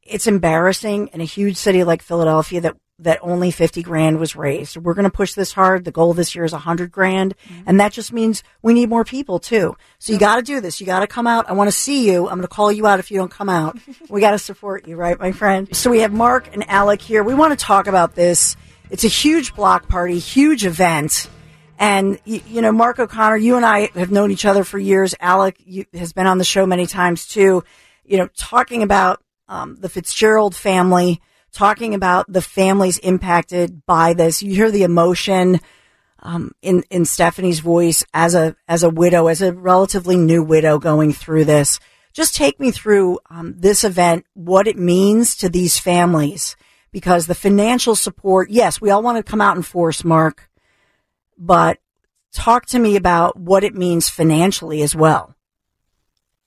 it's 0.03 0.27
embarrassing 0.27 1.09
in 1.13 1.21
a 1.21 1.25
huge 1.25 1.57
city 1.57 1.83
like 1.83 2.03
Philadelphia 2.03 2.61
that 2.61 2.77
that 2.99 3.17
only 3.23 3.49
fifty 3.49 3.81
grand 3.81 4.19
was 4.19 4.35
raised. 4.35 4.77
We're 4.77 4.93
going 4.93 5.05
to 5.05 5.09
push 5.09 5.33
this 5.33 5.51
hard. 5.51 5.83
The 5.83 5.91
goal 5.91 6.13
this 6.13 6.35
year 6.35 6.45
is 6.45 6.53
a 6.53 6.59
hundred 6.59 6.91
grand, 6.91 7.33
and 7.65 7.79
that 7.79 7.91
just 7.91 8.13
means 8.13 8.43
we 8.61 8.73
need 8.75 8.87
more 8.87 9.03
people 9.03 9.39
too. 9.39 9.75
So 9.97 10.13
you 10.13 10.19
got 10.19 10.35
to 10.35 10.43
do 10.43 10.61
this. 10.61 10.79
You 10.79 10.85
got 10.85 10.99
to 10.99 11.07
come 11.07 11.25
out. 11.25 11.49
I 11.49 11.53
want 11.53 11.67
to 11.67 11.75
see 11.75 12.09
you. 12.09 12.27
I'm 12.27 12.35
going 12.35 12.41
to 12.43 12.47
call 12.47 12.71
you 12.71 12.85
out 12.85 12.99
if 12.99 13.09
you 13.09 13.17
don't 13.17 13.31
come 13.31 13.49
out. 13.49 13.79
we 14.09 14.21
got 14.21 14.31
to 14.31 14.39
support 14.39 14.87
you, 14.87 14.95
right, 14.95 15.19
my 15.19 15.31
friend? 15.31 15.75
So 15.75 15.89
we 15.89 16.01
have 16.01 16.13
Mark 16.13 16.53
and 16.53 16.69
Alec 16.69 17.01
here. 17.01 17.23
We 17.23 17.33
want 17.33 17.57
to 17.57 17.65
talk 17.65 17.87
about 17.87 18.13
this. 18.13 18.55
It's 18.89 19.03
a 19.03 19.09
huge 19.09 19.55
block 19.55 19.87
party, 19.87 20.19
huge 20.19 20.65
event. 20.65 21.29
And 21.77 22.19
you, 22.23 22.41
you 22.47 22.61
know, 22.61 22.71
Mark 22.71 22.99
O'Connor, 22.99 23.37
you 23.37 23.55
and 23.57 23.65
I 23.65 23.89
have 23.95 24.11
known 24.11 24.31
each 24.31 24.45
other 24.45 24.63
for 24.63 24.79
years. 24.79 25.15
Alec 25.19 25.57
you, 25.65 25.85
has 25.93 26.13
been 26.13 26.27
on 26.27 26.37
the 26.37 26.43
show 26.43 26.65
many 26.65 26.85
times 26.87 27.27
too. 27.27 27.63
You 28.05 28.17
know, 28.17 28.29
talking 28.37 28.83
about 28.83 29.21
um, 29.47 29.75
the 29.75 29.89
Fitzgerald 29.89 30.55
family, 30.55 31.21
talking 31.51 31.93
about 31.93 32.31
the 32.31 32.41
families 32.41 32.97
impacted 32.99 33.85
by 33.85 34.13
this. 34.13 34.41
You 34.41 34.53
hear 34.53 34.71
the 34.71 34.83
emotion 34.83 35.59
um, 36.19 36.51
in 36.61 36.83
in 36.89 37.05
Stephanie's 37.05 37.59
voice 37.59 38.05
as 38.13 38.35
a 38.35 38.55
as 38.67 38.83
a 38.83 38.89
widow, 38.89 39.27
as 39.27 39.41
a 39.41 39.53
relatively 39.53 40.17
new 40.17 40.43
widow 40.43 40.79
going 40.79 41.13
through 41.13 41.45
this. 41.45 41.79
Just 42.13 42.35
take 42.35 42.59
me 42.59 42.71
through 42.71 43.19
um, 43.29 43.55
this 43.57 43.83
event, 43.83 44.25
what 44.33 44.67
it 44.67 44.77
means 44.77 45.35
to 45.37 45.49
these 45.49 45.77
families, 45.77 46.55
because 46.95 47.27
the 47.27 47.35
financial 47.35 47.93
support. 47.93 48.49
Yes, 48.49 48.79
we 48.79 48.89
all 48.89 49.03
want 49.03 49.17
to 49.17 49.29
come 49.29 49.41
out 49.41 49.57
in 49.57 49.63
force, 49.63 50.05
Mark 50.05 50.49
but 51.37 51.79
talk 52.31 52.65
to 52.67 52.79
me 52.79 52.95
about 52.95 53.37
what 53.37 53.63
it 53.63 53.75
means 53.75 54.09
financially 54.09 54.81
as 54.81 54.95
well. 54.95 55.35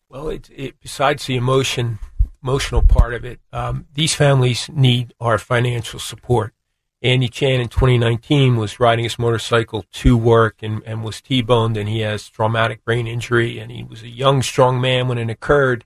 Well, 0.08 0.28
it, 0.28 0.48
it 0.54 0.80
besides 0.80 1.26
the 1.26 1.36
emotion, 1.36 1.98
emotional 2.42 2.82
part 2.82 3.14
of 3.14 3.24
it, 3.24 3.40
um, 3.52 3.86
these 3.92 4.14
families 4.14 4.68
need 4.72 5.12
our 5.20 5.38
financial 5.38 5.98
support. 5.98 6.54
Andy 7.00 7.28
Chan 7.28 7.60
in 7.60 7.68
2019 7.68 8.56
was 8.56 8.80
riding 8.80 9.04
his 9.04 9.18
motorcycle 9.18 9.84
to 9.92 10.16
work 10.16 10.56
and, 10.62 10.82
and 10.84 11.04
was 11.04 11.20
T-boned, 11.20 11.76
and 11.76 11.88
he 11.88 12.00
has 12.00 12.28
traumatic 12.28 12.84
brain 12.84 13.06
injury. 13.06 13.58
And 13.58 13.70
he 13.70 13.84
was 13.84 14.02
a 14.02 14.08
young, 14.08 14.42
strong 14.42 14.80
man 14.80 15.06
when 15.06 15.18
it 15.18 15.30
occurred, 15.30 15.84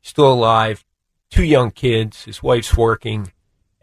still 0.00 0.32
alive, 0.32 0.82
two 1.28 1.44
young 1.44 1.72
kids. 1.72 2.24
His 2.24 2.42
wife's 2.42 2.74
working, 2.74 3.32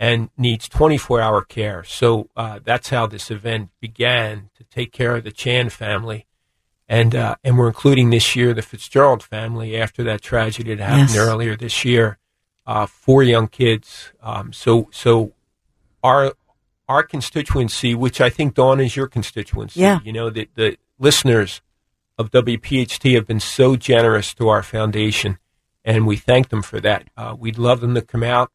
and 0.03 0.29
needs 0.37 0.67
24-hour 0.67 1.41
care. 1.45 1.83
So 1.85 2.29
uh, 2.35 2.59
that's 2.63 2.89
how 2.89 3.05
this 3.07 3.31
event 3.31 3.69
began 3.79 4.49
to 4.57 4.63
take 4.65 4.91
care 4.91 5.15
of 5.15 5.23
the 5.23 5.31
Chan 5.31 5.69
family 5.69 6.25
and 6.89 7.15
uh, 7.15 7.35
and 7.45 7.57
we're 7.57 7.67
including 7.67 8.09
this 8.09 8.35
year 8.35 8.53
the 8.53 8.61
Fitzgerald 8.61 9.23
family 9.23 9.77
after 9.77 10.03
that 10.03 10.21
tragedy 10.21 10.75
that 10.75 10.83
happened 10.83 11.09
Yes. 11.15 11.17
earlier 11.17 11.55
this 11.55 11.85
year. 11.85 12.17
Uh, 12.67 12.85
four 12.85 13.23
young 13.23 13.47
kids. 13.47 14.11
Um, 14.21 14.51
so 14.51 14.89
so 14.91 15.31
our 16.03 16.33
our 16.89 17.03
constituency, 17.03 17.95
which 17.95 18.19
I 18.19 18.29
think 18.29 18.55
Dawn 18.55 18.79
is 18.81 18.95
your 18.97 19.07
constituency. 19.07 19.79
Yeah. 19.79 19.99
You 20.03 20.11
know 20.11 20.29
the 20.29 20.49
the 20.55 20.77
listeners 20.99 21.61
of 22.17 22.31
WPHT 22.31 23.15
have 23.15 23.25
been 23.25 23.39
so 23.39 23.75
generous 23.77 24.33
to 24.35 24.49
our 24.49 24.61
foundation, 24.61 25.37
and 25.85 26.05
we 26.05 26.17
thank 26.17 26.49
them 26.49 26.61
for 26.61 26.79
that. 26.81 27.07
Uh, 27.15 27.33
we'd 27.39 27.57
love 27.57 27.79
them 27.79 27.95
to 27.95 28.01
come 28.01 28.23
out 28.23 28.51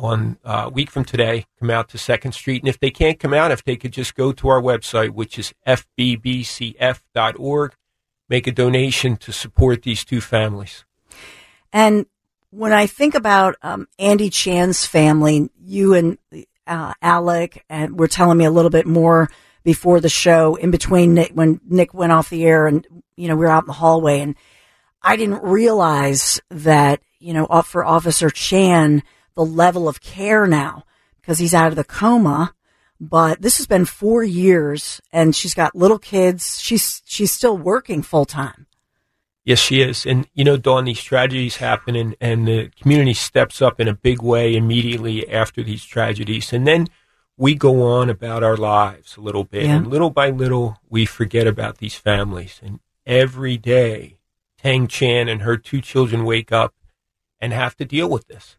on 0.00 0.38
uh, 0.44 0.64
a 0.66 0.70
week 0.70 0.90
from 0.90 1.04
today, 1.04 1.46
come 1.58 1.70
out 1.70 1.88
to 1.90 1.98
Second 1.98 2.32
Street. 2.32 2.62
And 2.62 2.68
if 2.68 2.80
they 2.80 2.90
can't 2.90 3.20
come 3.20 3.34
out, 3.34 3.50
if 3.50 3.62
they 3.62 3.76
could 3.76 3.92
just 3.92 4.14
go 4.14 4.32
to 4.32 4.48
our 4.48 4.60
website, 4.60 5.10
which 5.10 5.38
is 5.38 5.52
fbbcf.org, 5.66 7.74
make 8.28 8.46
a 8.46 8.52
donation 8.52 9.16
to 9.18 9.32
support 9.32 9.82
these 9.82 10.04
two 10.04 10.20
families. 10.20 10.84
And 11.72 12.06
when 12.50 12.72
I 12.72 12.86
think 12.86 13.14
about 13.14 13.56
um, 13.62 13.86
Andy 13.98 14.30
Chan's 14.30 14.86
family, 14.86 15.50
you 15.62 15.94
and 15.94 16.18
uh, 16.66 16.94
Alec, 17.02 17.64
and 17.68 17.98
were 17.98 18.08
telling 18.08 18.38
me 18.38 18.46
a 18.46 18.50
little 18.50 18.70
bit 18.70 18.86
more 18.86 19.28
before 19.62 20.00
the 20.00 20.08
show, 20.08 20.56
in 20.56 20.70
between 20.70 21.14
Nick, 21.14 21.32
when 21.32 21.60
Nick 21.68 21.92
went 21.92 22.12
off 22.12 22.30
the 22.30 22.44
air, 22.44 22.66
and 22.66 22.86
you 23.16 23.28
know 23.28 23.36
we 23.36 23.44
were 23.44 23.50
out 23.50 23.64
in 23.64 23.68
the 23.68 23.74
hallway, 23.74 24.20
and 24.20 24.34
I 25.02 25.16
didn't 25.16 25.42
realize 25.42 26.40
that, 26.50 27.00
you 27.18 27.34
know, 27.34 27.46
for 27.62 27.84
Officer 27.84 28.30
Chan, 28.30 29.02
the 29.34 29.44
level 29.44 29.88
of 29.88 30.00
care 30.00 30.46
now, 30.46 30.84
because 31.20 31.38
he's 31.38 31.54
out 31.54 31.68
of 31.68 31.76
the 31.76 31.84
coma. 31.84 32.54
But 33.00 33.40
this 33.40 33.56
has 33.56 33.66
been 33.66 33.86
four 33.86 34.22
years 34.22 35.00
and 35.10 35.34
she's 35.34 35.54
got 35.54 35.74
little 35.74 35.98
kids. 35.98 36.60
She's, 36.60 37.02
she's 37.06 37.32
still 37.32 37.56
working 37.56 38.02
full 38.02 38.26
time. 38.26 38.66
Yes, 39.42 39.58
she 39.58 39.80
is. 39.80 40.04
And, 40.04 40.28
you 40.34 40.44
know, 40.44 40.58
Dawn, 40.58 40.84
these 40.84 41.02
tragedies 41.02 41.56
happen 41.56 41.96
and, 41.96 42.14
and 42.20 42.46
the 42.46 42.70
community 42.80 43.14
steps 43.14 43.62
up 43.62 43.80
in 43.80 43.88
a 43.88 43.94
big 43.94 44.20
way 44.20 44.54
immediately 44.54 45.26
after 45.30 45.62
these 45.62 45.82
tragedies. 45.82 46.52
And 46.52 46.66
then 46.66 46.88
we 47.38 47.54
go 47.54 47.82
on 47.82 48.10
about 48.10 48.42
our 48.42 48.56
lives 48.56 49.16
a 49.16 49.22
little 49.22 49.44
bit. 49.44 49.64
Yeah. 49.64 49.76
And 49.76 49.86
little 49.86 50.10
by 50.10 50.28
little, 50.28 50.78
we 50.90 51.06
forget 51.06 51.46
about 51.46 51.78
these 51.78 51.94
families. 51.94 52.60
And 52.62 52.80
every 53.06 53.56
day, 53.56 54.18
Tang 54.58 54.86
Chan 54.86 55.26
and 55.26 55.40
her 55.40 55.56
two 55.56 55.80
children 55.80 56.26
wake 56.26 56.52
up 56.52 56.74
and 57.40 57.54
have 57.54 57.74
to 57.76 57.86
deal 57.86 58.10
with 58.10 58.28
this. 58.28 58.58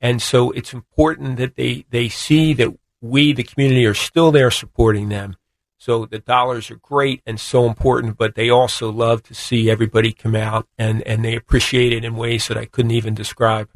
And 0.00 0.22
so 0.22 0.50
it's 0.52 0.72
important 0.72 1.36
that 1.36 1.56
they, 1.56 1.84
they 1.90 2.08
see 2.08 2.54
that 2.54 2.74
we, 3.00 3.32
the 3.32 3.42
community, 3.42 3.84
are 3.86 3.94
still 3.94 4.30
there 4.30 4.50
supporting 4.50 5.08
them. 5.08 5.36
So 5.78 6.04
the 6.04 6.18
dollars 6.18 6.70
are 6.70 6.76
great 6.76 7.22
and 7.26 7.40
so 7.40 7.66
important, 7.66 8.18
but 8.18 8.34
they 8.34 8.50
also 8.50 8.90
love 8.90 9.22
to 9.24 9.34
see 9.34 9.70
everybody 9.70 10.12
come 10.12 10.36
out 10.36 10.68
and, 10.76 11.02
and 11.02 11.24
they 11.24 11.34
appreciate 11.34 11.92
it 11.92 12.04
in 12.04 12.16
ways 12.16 12.48
that 12.48 12.58
I 12.58 12.66
couldn't 12.66 12.90
even 12.90 13.14
describe. 13.14 13.68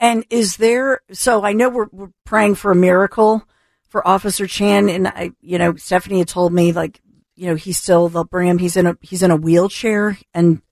And 0.00 0.24
is 0.30 0.56
there, 0.56 1.00
so 1.12 1.44
I 1.44 1.52
know 1.52 1.68
we're, 1.68 1.88
we're 1.92 2.10
praying 2.24 2.56
for 2.56 2.72
a 2.72 2.76
miracle 2.76 3.46
for 3.88 4.06
Officer 4.06 4.46
Chan. 4.46 4.88
And 4.88 5.06
I, 5.06 5.30
you 5.40 5.58
know, 5.58 5.76
Stephanie 5.76 6.18
had 6.18 6.28
told 6.28 6.52
me 6.52 6.72
like, 6.72 7.00
you 7.36 7.46
know, 7.46 7.54
he's 7.54 7.78
still, 7.78 8.08
they'll 8.08 8.24
bring 8.24 8.48
him, 8.48 8.58
he's 8.58 8.76
in 8.76 8.86
a, 8.86 8.96
he's 9.00 9.22
in 9.22 9.30
a 9.30 9.36
wheelchair. 9.36 10.18
And 10.34 10.62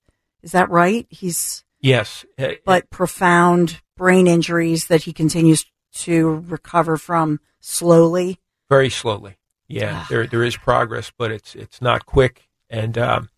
is 0.42 0.52
that 0.52 0.70
right? 0.70 1.06
He's, 1.10 1.64
Yes. 1.80 2.24
Uh, 2.36 2.52
but 2.64 2.90
profound 2.90 3.80
brain 3.98 4.26
injuries 4.26 4.86
that 4.86 5.02
he 5.02 5.12
continues 5.12 5.66
to 5.92 6.44
recover 6.46 6.96
from 6.96 7.40
slowly. 7.60 8.38
Very 8.70 8.88
slowly. 8.90 9.36
Yeah, 9.66 10.06
there 10.08 10.26
there 10.26 10.42
is 10.42 10.56
progress, 10.56 11.12
but 11.16 11.30
it's 11.30 11.54
it's 11.54 11.82
not 11.82 12.06
quick. 12.06 12.48
And 12.70 12.96
um, 12.96 13.28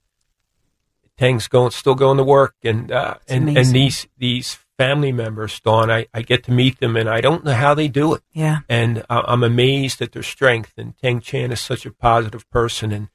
Tang's 1.18 1.48
going 1.48 1.72
still 1.72 1.94
going 1.96 2.18
to 2.18 2.24
work, 2.24 2.54
and 2.62 2.92
uh, 2.92 3.14
and 3.28 3.48
and 3.56 3.66
these 3.74 4.06
these 4.16 4.58
family 4.78 5.12
members, 5.12 5.60
Dawn, 5.60 5.90
I, 5.90 6.06
I 6.14 6.22
get 6.22 6.44
to 6.44 6.52
meet 6.52 6.78
them, 6.80 6.96
and 6.96 7.06
I 7.08 7.20
don't 7.20 7.44
know 7.44 7.52
how 7.52 7.74
they 7.74 7.86
do 7.88 8.14
it. 8.14 8.22
Yeah. 8.32 8.60
And 8.66 9.04
uh, 9.10 9.22
I'm 9.26 9.42
amazed 9.42 10.00
at 10.00 10.12
their 10.12 10.22
strength. 10.22 10.72
And 10.78 10.96
Tang 10.96 11.20
Chan 11.20 11.52
is 11.52 11.60
such 11.60 11.84
a 11.84 11.90
positive 11.90 12.48
person, 12.48 12.90
and 12.90 13.08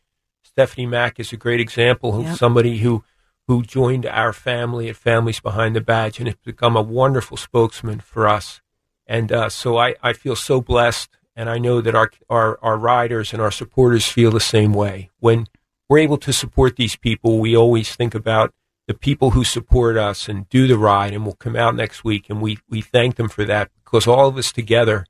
Stephanie 0.43 0.85
Mack 0.85 1.19
is 1.19 1.33
a 1.33 1.37
great 1.37 1.59
example 1.59 2.19
of 2.19 2.25
Yep. 2.25 2.37
somebody 2.37 2.77
who 2.77 3.03
who 3.47 3.61
joined 3.61 4.05
our 4.05 4.33
family 4.33 4.89
at 4.89 4.95
Families 4.95 5.39
Behind 5.39 5.75
the 5.75 5.81
Badge, 5.81 6.19
and 6.19 6.27
has 6.27 6.37
become 6.43 6.75
a 6.75 6.81
wonderful 6.81 7.37
spokesman 7.37 7.99
for 7.99 8.27
us. 8.27 8.61
And 9.07 9.31
uh, 9.31 9.49
so 9.49 9.77
I, 9.77 9.95
I 10.01 10.13
feel 10.13 10.35
so 10.35 10.61
blessed, 10.61 11.09
and 11.35 11.49
I 11.49 11.57
know 11.57 11.81
that 11.81 11.95
our, 11.95 12.11
our 12.29 12.57
our 12.61 12.77
riders 12.77 13.33
and 13.33 13.41
our 13.41 13.51
supporters 13.51 14.07
feel 14.07 14.31
the 14.31 14.39
same 14.39 14.73
way. 14.73 15.11
When 15.19 15.47
we're 15.87 15.99
able 15.99 16.17
to 16.17 16.33
support 16.33 16.75
these 16.75 16.95
people, 16.95 17.39
we 17.39 17.55
always 17.55 17.95
think 17.95 18.15
about 18.15 18.53
the 18.87 18.93
people 18.93 19.31
who 19.31 19.43
support 19.43 19.97
us 19.97 20.27
and 20.27 20.49
do 20.49 20.67
the 20.67 20.77
ride, 20.77 21.13
and 21.13 21.25
will 21.25 21.35
come 21.35 21.55
out 21.55 21.75
next 21.75 22.03
week, 22.03 22.29
and 22.29 22.41
we 22.41 22.57
we 22.67 22.81
thank 22.81 23.15
them 23.15 23.29
for 23.29 23.45
that 23.45 23.69
because 23.83 24.07
all 24.07 24.27
of 24.27 24.37
us 24.37 24.51
together 24.51 25.05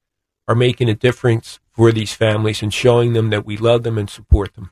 are 0.47 0.55
making 0.55 0.89
a 0.89 0.95
difference 0.95 1.59
for 1.71 1.91
these 1.91 2.13
families 2.13 2.61
and 2.61 2.73
showing 2.73 3.13
them 3.13 3.29
that 3.29 3.45
we 3.45 3.57
love 3.57 3.83
them 3.83 3.97
and 3.97 4.09
support 4.09 4.53
them. 4.53 4.71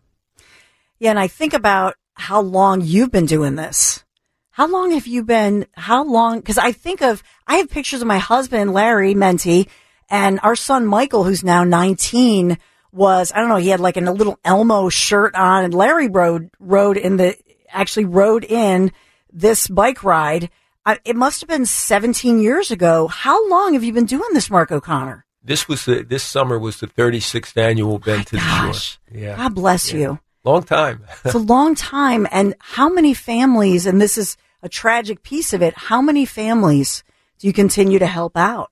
Yeah. 0.99 1.09
And 1.09 1.19
I 1.19 1.27
think 1.27 1.53
about 1.53 1.95
how 2.13 2.41
long 2.41 2.81
you've 2.81 3.11
been 3.11 3.25
doing 3.25 3.55
this. 3.55 4.03
How 4.51 4.67
long 4.67 4.91
have 4.91 5.07
you 5.07 5.23
been, 5.23 5.65
how 5.73 6.03
long? 6.03 6.41
Cause 6.43 6.57
I 6.59 6.71
think 6.71 7.01
of, 7.01 7.23
I 7.47 7.55
have 7.57 7.69
pictures 7.69 8.01
of 8.01 8.07
my 8.07 8.19
husband, 8.19 8.71
Larry 8.73 9.15
Mendte, 9.15 9.67
and 10.09 10.39
our 10.43 10.55
son, 10.55 10.85
Michael, 10.85 11.23
who's 11.23 11.43
now 11.43 11.63
19 11.63 12.57
was, 12.91 13.31
I 13.33 13.39
don't 13.39 13.49
know, 13.49 13.55
he 13.55 13.69
had 13.69 13.79
like 13.79 13.97
a 13.97 14.01
little 14.01 14.37
Elmo 14.45 14.89
shirt 14.89 15.33
on 15.33 15.63
and 15.63 15.73
Larry 15.73 16.07
rode, 16.07 16.51
rode 16.59 16.97
in 16.97 17.17
the, 17.17 17.35
actually 17.69 18.05
rode 18.05 18.43
in 18.43 18.91
this 19.31 19.67
bike 19.67 20.03
ride. 20.03 20.51
I, 20.85 20.99
it 21.03 21.15
must 21.15 21.41
have 21.41 21.49
been 21.49 21.65
17 21.65 22.39
years 22.39 22.69
ago. 22.69 23.07
How 23.07 23.49
long 23.49 23.73
have 23.73 23.83
you 23.83 23.93
been 23.93 24.05
doing 24.05 24.29
this, 24.33 24.51
Mark 24.51 24.71
O'Connor? 24.71 25.25
This 25.43 25.67
was 25.67 25.83
the 25.85 26.03
this 26.03 26.23
summer 26.23 26.57
was 26.57 26.79
the 26.79 26.87
36th 26.87 27.57
annual 27.57 27.99
Bend 27.99 28.27
to 28.27 28.35
the. 28.37 28.41
Shore. 28.41 28.73
Yeah, 29.11 29.35
God 29.35 29.55
bless 29.55 29.91
Yeah. 29.91 29.99
you. 29.99 30.19
Long 30.43 30.63
time. 30.63 31.05
It's 31.25 31.35
a 31.35 31.39
long 31.39 31.75
time. 31.75 32.27
And 32.31 32.55
how 32.59 32.89
many 32.89 33.13
families, 33.13 33.85
and 33.85 34.01
this 34.01 34.17
is 34.17 34.37
a 34.61 34.69
tragic 34.69 35.23
piece 35.23 35.53
of 35.53 35.61
it, 35.61 35.73
how 35.75 36.01
many 36.01 36.25
families 36.25 37.03
do 37.39 37.47
you 37.47 37.53
continue 37.53 37.99
to 37.99 38.07
help 38.07 38.35
out? 38.37 38.71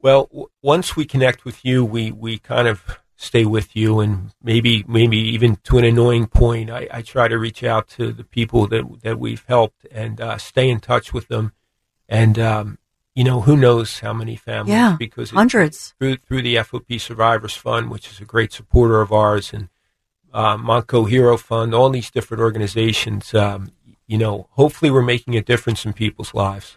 Well, 0.00 0.26
w- 0.26 0.48
once 0.62 0.96
we 0.96 1.04
connect 1.04 1.44
with 1.44 1.64
you, 1.64 1.84
we, 1.84 2.10
we 2.10 2.38
kind 2.38 2.68
of 2.68 2.98
stay 3.22 3.44
with 3.44 3.76
you, 3.76 4.00
and 4.00 4.32
maybe 4.42 4.84
maybe 4.88 5.16
even 5.16 5.56
to 5.64 5.78
an 5.78 5.84
annoying 5.84 6.26
point. 6.26 6.70
I, 6.70 6.88
I 6.90 7.02
try 7.02 7.28
to 7.28 7.38
reach 7.38 7.62
out 7.62 7.88
to 7.90 8.12
the 8.12 8.24
people 8.24 8.66
that 8.66 8.84
that 9.02 9.18
we've 9.18 9.44
helped 9.46 9.86
and 9.90 10.20
uh, 10.20 10.38
stay 10.38 10.68
in 10.68 10.80
touch 10.80 11.12
with 11.12 11.28
them. 11.28 11.52
And 12.08 12.38
um, 12.38 12.78
you 13.14 13.24
know, 13.24 13.42
who 13.42 13.56
knows 13.56 14.00
how 14.00 14.12
many 14.12 14.36
families? 14.36 14.72
Yeah, 14.72 14.96
because 14.98 15.30
hundreds. 15.30 15.94
through 15.98 16.16
through 16.16 16.42
the 16.42 16.56
FOP 16.56 17.00
Survivors 17.00 17.54
Fund, 17.54 17.90
which 17.90 18.10
is 18.10 18.20
a 18.20 18.24
great 18.24 18.52
supporter 18.52 19.00
of 19.00 19.12
ours, 19.12 19.52
and 19.52 19.68
uh, 20.32 20.56
MontCo 20.56 21.08
Hero 21.08 21.36
Fund, 21.36 21.74
all 21.74 21.90
these 21.90 22.10
different 22.10 22.40
organizations. 22.40 23.34
Um, 23.34 23.72
you 24.06 24.18
know, 24.18 24.48
hopefully, 24.52 24.90
we're 24.90 25.02
making 25.02 25.36
a 25.36 25.42
difference 25.42 25.84
in 25.84 25.92
people's 25.92 26.34
lives. 26.34 26.76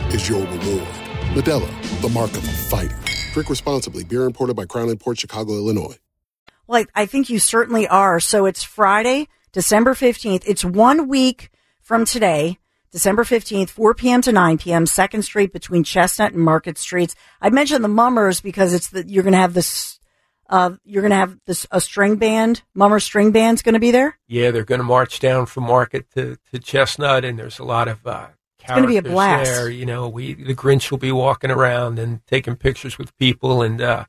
is 0.13 0.27
your 0.27 0.41
reward. 0.41 0.87
Modelo, 1.33 2.01
the 2.01 2.09
mark 2.09 2.31
of 2.31 2.43
a 2.43 2.51
fighter. 2.51 2.97
Drink 3.33 3.49
responsibly. 3.49 4.03
Beer 4.03 4.25
imported 4.25 4.55
by 4.55 4.65
Crown 4.65 4.95
Port 4.97 5.19
Chicago, 5.19 5.53
Illinois. 5.53 5.97
Well, 6.67 6.83
I, 6.95 7.03
I 7.03 7.05
think 7.05 7.29
you 7.29 7.39
certainly 7.39 7.87
are. 7.87 8.19
So 8.19 8.45
it's 8.45 8.63
Friday, 8.63 9.27
December 9.51 9.93
15th. 9.93 10.43
It's 10.45 10.63
one 10.65 11.07
week 11.07 11.49
from 11.81 12.05
today, 12.05 12.57
December 12.91 13.23
15th, 13.23 13.69
4 13.69 13.93
p.m. 13.93 14.21
to 14.21 14.31
9 14.31 14.57
p.m., 14.57 14.85
Second 14.85 15.23
Street 15.23 15.53
between 15.53 15.83
Chestnut 15.83 16.33
and 16.33 16.41
Market 16.41 16.77
Streets. 16.77 17.15
I 17.41 17.49
mentioned 17.49 17.83
the 17.83 17.89
Mummers 17.89 18.41
because 18.41 18.73
it's 18.73 18.89
the, 18.89 19.07
you're 19.07 19.23
going 19.23 19.33
to 19.33 19.39
have 19.39 19.53
this, 19.53 19.99
Uh, 20.49 20.71
you're 20.83 21.01
going 21.01 21.11
to 21.11 21.15
have 21.17 21.37
this 21.45 21.65
a 21.71 21.79
string 21.79 22.17
band. 22.17 22.63
Mummer 22.73 22.99
String 22.99 23.31
Band's 23.31 23.61
going 23.61 23.73
to 23.73 23.79
be 23.79 23.91
there. 23.91 24.17
Yeah, 24.27 24.51
they're 24.51 24.65
going 24.65 24.79
to 24.81 24.85
march 24.87 25.19
down 25.19 25.45
from 25.45 25.63
Market 25.63 26.09
to, 26.15 26.37
to 26.51 26.59
Chestnut, 26.59 27.23
and 27.23 27.39
there's 27.39 27.59
a 27.59 27.63
lot 27.63 27.87
of 27.87 28.05
uh, 28.05 28.27
It's 28.61 28.69
going 28.69 28.83
to 28.83 28.87
be 28.87 28.97
a 28.97 29.01
blast. 29.01 29.45
There. 29.45 29.69
You 29.69 29.85
know, 29.85 30.07
we 30.07 30.33
the 30.33 30.55
Grinch 30.55 30.91
will 30.91 30.97
be 30.97 31.11
walking 31.11 31.51
around 31.51 31.99
and 31.99 32.25
taking 32.27 32.55
pictures 32.55 32.97
with 32.97 33.17
people, 33.17 33.61
and 33.61 33.81
uh, 33.81 34.05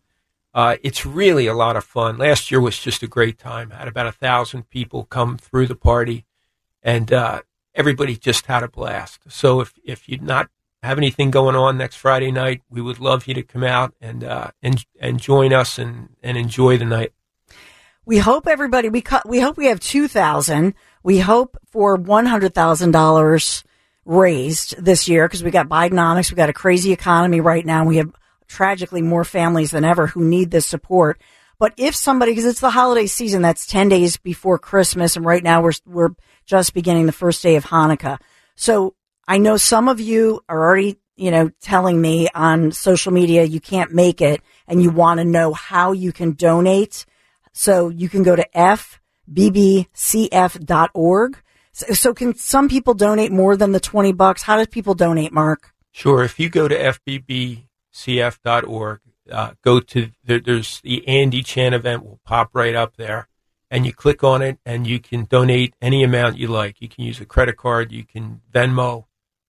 uh, 0.54 0.76
it's 0.82 1.06
really 1.06 1.46
a 1.46 1.54
lot 1.54 1.76
of 1.76 1.84
fun. 1.84 2.18
Last 2.18 2.50
year 2.50 2.60
was 2.60 2.78
just 2.78 3.02
a 3.02 3.06
great 3.06 3.38
time. 3.38 3.72
I 3.72 3.78
Had 3.78 3.88
about 3.88 4.06
a 4.06 4.12
thousand 4.12 4.68
people 4.68 5.04
come 5.04 5.38
through 5.38 5.66
the 5.66 5.74
party, 5.74 6.24
and 6.82 7.12
uh, 7.12 7.42
everybody 7.74 8.16
just 8.16 8.46
had 8.46 8.62
a 8.62 8.68
blast. 8.68 9.20
So 9.28 9.60
if 9.60 9.74
if 9.84 10.08
you 10.08 10.18
not 10.18 10.50
have 10.82 10.98
anything 10.98 11.30
going 11.30 11.56
on 11.56 11.78
next 11.78 11.96
Friday 11.96 12.32
night, 12.32 12.62
we 12.68 12.80
would 12.80 12.98
love 12.98 13.26
you 13.26 13.34
to 13.34 13.42
come 13.42 13.64
out 13.64 13.94
and 14.00 14.24
uh, 14.24 14.50
and 14.62 14.84
and 15.00 15.20
join 15.20 15.52
us 15.52 15.78
and 15.78 16.10
and 16.22 16.36
enjoy 16.36 16.76
the 16.76 16.84
night. 16.84 17.12
We 18.04 18.18
hope 18.18 18.48
everybody 18.48 18.88
we 18.88 19.00
cut. 19.00 19.28
We 19.28 19.40
hope 19.40 19.56
we 19.56 19.66
have 19.66 19.80
two 19.80 20.08
thousand. 20.08 20.74
We 21.02 21.20
hope 21.20 21.56
for 21.66 21.96
one 21.96 22.26
hundred 22.26 22.54
thousand 22.54 22.90
dollars 22.90 23.64
raised 24.04 24.82
this 24.82 25.08
year 25.08 25.26
because 25.26 25.44
we 25.44 25.50
got 25.50 25.68
Bidenomics. 25.68 26.30
We 26.30 26.36
got 26.36 26.48
a 26.48 26.54
crazy 26.54 26.92
economy 26.92 27.40
right 27.40 27.64
now. 27.64 27.84
We 27.84 27.98
have 27.98 28.12
tragically 28.48 29.02
more 29.02 29.24
families 29.24 29.70
than 29.70 29.84
ever 29.84 30.06
who 30.06 30.24
need 30.24 30.50
this 30.50 30.66
support. 30.66 31.20
But 31.58 31.74
if 31.76 31.94
somebody, 31.94 32.32
because 32.32 32.44
it's 32.44 32.60
the 32.60 32.70
holiday 32.70 33.06
season, 33.06 33.42
that's 33.42 33.66
ten 33.66 33.88
days 33.88 34.16
before 34.16 34.58
Christmas, 34.58 35.14
and 35.16 35.24
right 35.24 35.42
now 35.42 35.62
we're 35.62 35.72
we're 35.86 36.10
just 36.44 36.74
beginning 36.74 37.06
the 37.06 37.12
first 37.12 37.42
day 37.42 37.56
of 37.56 37.64
Hanukkah. 37.64 38.18
So 38.56 38.94
I 39.28 39.38
know 39.38 39.56
some 39.56 39.88
of 39.88 40.00
you 40.00 40.40
are 40.48 40.58
already, 40.58 40.98
you 41.16 41.30
know, 41.30 41.50
telling 41.60 42.00
me 42.00 42.28
on 42.34 42.72
social 42.72 43.12
media 43.12 43.44
you 43.44 43.60
can't 43.60 43.94
make 43.94 44.20
it, 44.20 44.42
and 44.66 44.82
you 44.82 44.90
want 44.90 45.18
to 45.18 45.24
know 45.24 45.52
how 45.52 45.92
you 45.92 46.12
can 46.12 46.32
donate. 46.32 47.06
So 47.52 47.90
you 47.90 48.08
can 48.08 48.24
go 48.24 48.34
to 48.34 48.44
fbbcf.org. 48.54 48.98
So, 51.72 51.94
so 51.94 52.14
can 52.14 52.34
some 52.34 52.68
people 52.68 52.94
donate 52.94 53.32
more 53.32 53.56
than 53.56 53.72
the 53.72 53.80
20 53.80 54.12
bucks? 54.12 54.42
How 54.42 54.56
does 54.56 54.66
people 54.68 54.94
donate, 54.94 55.32
Mark? 55.32 55.72
Sure. 55.90 56.22
If 56.22 56.38
you 56.38 56.48
go 56.48 56.68
to 56.68 56.76
fbbcf.org, 57.94 59.00
uh, 59.30 59.52
go 59.62 59.80
to 59.80 60.10
there, 60.24 60.40
there's 60.40 60.80
the 60.80 61.06
Andy 61.06 61.42
Chan 61.42 61.74
event 61.74 62.04
will 62.04 62.20
pop 62.24 62.50
right 62.52 62.74
up 62.74 62.96
there, 62.96 63.28
and 63.70 63.86
you 63.86 63.92
click 63.92 64.24
on 64.24 64.42
it, 64.42 64.58
and 64.66 64.86
you 64.86 64.98
can 64.98 65.24
donate 65.24 65.74
any 65.80 66.02
amount 66.02 66.38
you 66.38 66.48
like. 66.48 66.80
You 66.80 66.88
can 66.88 67.04
use 67.04 67.20
a 67.20 67.24
credit 67.24 67.56
card, 67.56 67.92
you 67.92 68.04
can 68.04 68.40
Venmo. 68.52 69.04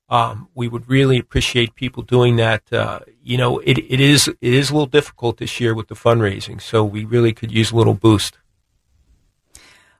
Um, 0.09 0.49
we 0.53 0.67
would 0.67 0.87
really 0.87 1.17
appreciate 1.17 1.73
people 1.75 2.03
doing 2.03 2.35
that. 2.35 2.71
Uh, 2.71 2.99
you 3.23 3.37
know, 3.37 3.59
it, 3.59 3.79
it 3.79 3.99
is 3.99 4.27
it 4.27 4.37
is 4.41 4.69
a 4.69 4.73
little 4.73 4.85
difficult 4.85 5.37
this 5.37 5.59
year 5.59 5.73
with 5.73 5.87
the 5.87 5.95
fundraising, 5.95 6.61
so 6.61 6.83
we 6.83 7.03
really 7.03 7.33
could 7.33 7.51
use 7.51 7.71
a 7.71 7.75
little 7.75 7.95
boost. 7.95 8.37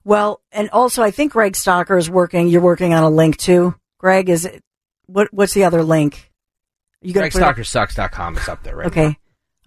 Well, 0.05 0.41
and 0.51 0.69
also 0.71 1.01
I 1.03 1.11
think 1.11 1.33
Greg 1.33 1.53
Stocker 1.53 1.97
is 1.97 2.09
working. 2.09 2.47
You're 2.47 2.61
working 2.61 2.93
on 2.93 3.03
a 3.03 3.09
link 3.09 3.37
too. 3.37 3.75
Greg, 3.99 4.29
is 4.29 4.45
it, 4.45 4.61
what, 5.05 5.33
what's 5.33 5.53
the 5.53 5.63
other 5.63 5.83
link? 5.83 6.31
You 7.01 7.13
gonna 7.13 7.29
put 7.29 7.37
it 7.37 7.43
up? 7.43 7.55
GregStockerSucks.com 7.55 8.37
is 8.37 8.47
up 8.49 8.63
there 8.63 8.75
right 8.75 8.87
Okay. 8.87 9.07
now. 9.09 9.15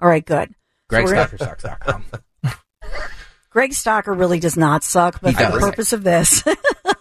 All 0.01 0.09
right, 0.09 0.25
good. 0.25 0.55
So 0.91 1.03
we're 1.03 1.13
gonna- 1.15 1.27
GregStockerSucks.com. 1.29 2.05
Greg 3.57 3.71
Stocker 3.71 4.13
really 4.19 4.39
does 4.39 4.59
not 4.59 4.85
suck, 4.85 5.19
but 5.23 5.35
for 5.35 5.51
the 5.51 5.59
purpose 5.59 5.95
of 5.95 6.05
this, 6.05 6.45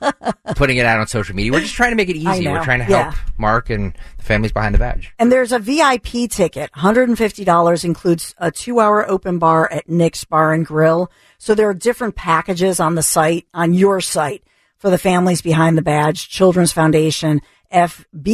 Putting 0.56 0.78
it 0.78 0.86
out 0.86 1.02
on 1.02 1.08
social 1.08 1.36
media. 1.36 1.52
We're 1.52 1.60
just 1.60 1.74
trying 1.74 1.90
to 1.90 1.98
make 1.98 2.08
it 2.08 2.16
easy. 2.16 2.48
We're 2.48 2.64
trying 2.64 2.80
to 2.80 2.90
yeah. 2.90 3.12
help 3.12 3.16
Mark 3.38 3.70
and 3.70 3.94
the 4.18 4.24
families 4.24 4.54
behind 4.54 4.74
the 4.74 4.80
badge. 4.80 5.14
And 5.20 5.30
there's 5.30 5.52
a 5.52 5.60
VIP 5.60 6.30
ticket. 6.30 6.72
$150 6.72 7.84
includes 7.84 8.34
a 8.38 8.52
two 8.52 8.80
hour 8.80 9.06
open 9.06 9.38
bar 9.38 9.70
at 9.70 9.90
Nick's 9.90 10.24
Bar 10.24 10.54
and 10.54 10.66
Grill. 10.66 11.12
So 11.40 11.56
there 11.56 11.68
are 11.68 11.74
different 11.74 12.16
packages 12.16 12.80
on 12.80 12.96
the 12.96 13.04
site, 13.04 13.48
on 13.54 13.74
your 13.74 14.00
site 14.00 14.42
for 14.78 14.90
the 14.90 14.98
families 14.98 15.42
behind 15.42 15.78
the 15.78 15.82
badge, 15.82 16.30
Children's 16.30 16.72
Foundation, 16.72 17.42
fbbcf.org. 17.74 18.30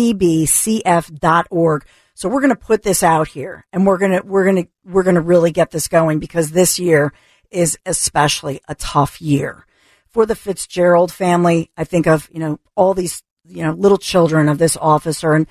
So 2.13 2.29
we're 2.29 2.41
going 2.41 2.49
to 2.49 2.55
put 2.55 2.83
this 2.83 3.01
out 3.01 3.29
here 3.29 3.65
and 3.73 3.87
we're 3.87 3.97
going 3.97 4.11
to, 4.11 4.21
we're 4.21 4.43
going 4.43 4.63
to, 4.63 4.69
we're 4.85 5.01
going 5.01 5.15
to 5.15 5.21
really 5.21 5.49
get 5.51 5.71
this 5.71 5.87
going 5.87 6.19
because 6.19 6.51
this 6.51 6.77
year 6.77 7.13
is 7.51 7.77
especially 7.85 8.61
a 8.67 8.75
tough 8.75 9.21
year 9.21 9.65
for 10.07 10.25
the 10.25 10.35
Fitzgerald 10.35 11.11
family. 11.11 11.71
I 11.77 11.83
think 11.83 12.07
of, 12.07 12.29
you 12.31 12.39
know, 12.39 12.59
all 12.75 12.93
these, 12.93 13.23
you 13.45 13.63
know, 13.63 13.71
little 13.71 13.97
children 13.97 14.49
of 14.49 14.57
this 14.57 14.77
officer. 14.77 15.33
And 15.33 15.47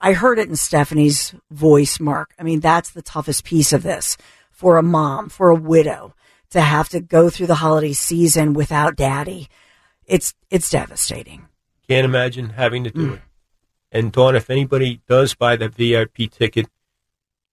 I 0.00 0.12
heard 0.12 0.38
it 0.38 0.48
in 0.48 0.56
Stephanie's 0.56 1.34
voice, 1.50 1.98
Mark. 2.00 2.34
I 2.38 2.42
mean, 2.42 2.60
that's 2.60 2.90
the 2.90 3.02
toughest 3.02 3.44
piece 3.44 3.72
of 3.72 3.82
this 3.82 4.16
for 4.50 4.76
a 4.76 4.82
mom, 4.82 5.28
for 5.28 5.48
a 5.48 5.54
widow 5.54 6.14
to 6.50 6.60
have 6.60 6.88
to 6.90 7.00
go 7.00 7.30
through 7.30 7.48
the 7.48 7.56
holiday 7.56 7.92
season 7.92 8.52
without 8.52 8.96
daddy. 8.96 9.48
It's, 10.06 10.34
it's 10.50 10.70
devastating. 10.70 11.48
Can't 11.88 12.04
imagine 12.04 12.50
having 12.50 12.84
to 12.84 12.90
do 12.90 13.14
it. 13.14 13.20
And 13.90 14.10
Dawn, 14.10 14.34
if 14.34 14.50
anybody 14.50 15.00
does 15.08 15.34
buy 15.34 15.56
the 15.56 15.68
VIP 15.68 16.30
ticket, 16.30 16.66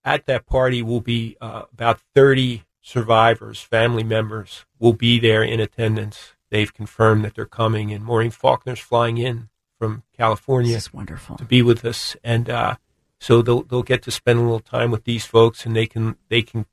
at 0.04 0.25
that 0.25 0.45
party 0.45 0.82
will 0.82 1.01
be 1.01 1.38
uh, 1.39 1.63
about 1.71 1.99
30 2.15 2.63
survivors, 2.82 3.62
family 3.62 4.04
members 4.04 4.65
will 4.80 4.94
be 4.94 5.20
there 5.20 5.44
in 5.44 5.60
attendance. 5.60 6.34
They've 6.50 6.74
confirmed 6.74 7.24
that 7.24 7.36
they're 7.36 7.46
coming, 7.46 7.94
and 7.94 8.04
Maureen 8.04 8.32
Faulkner's 8.32 8.80
flying 8.80 9.17
in 9.17 9.50
from 9.80 10.04
California 10.17 10.74
This 10.74 10.88
is 10.88 10.94
wonderful. 10.94 11.38
to 11.38 11.46
be 11.46 11.62
with 11.62 11.86
us, 11.86 12.15
and 12.24 12.50
uh, 12.50 12.76
so 13.20 13.41
they'll 13.41 13.63
they'll 13.63 13.84
get 13.84 14.02
to 14.04 14.12
spend 14.12 14.39
a 14.39 14.41
little 14.41 14.60
time 14.60 14.91
with 14.91 15.06
these 15.06 15.26
folks, 15.26 15.65
and 15.65 15.76
they 15.76 15.88
can 15.88 16.17
they 16.30 16.41
can 16.41 16.65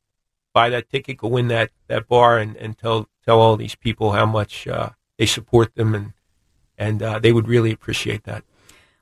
buy 0.52 0.68
that 0.70 0.88
ticket, 0.90 1.18
go 1.18 1.36
in 1.36 1.48
that, 1.48 1.70
that 1.86 2.08
bar, 2.08 2.38
and, 2.38 2.56
and 2.56 2.76
tell 2.76 3.08
tell 3.24 3.40
all 3.40 3.56
these 3.56 3.76
people 3.76 4.12
how 4.12 4.26
much 4.26 4.66
uh, 4.66 4.90
they 5.16 5.26
support 5.26 5.74
them, 5.74 5.94
and 5.94 6.12
and 6.76 7.02
uh, 7.02 7.18
they 7.18 7.32
would 7.32 7.46
really 7.46 7.70
appreciate 7.70 8.24
that. 8.24 8.42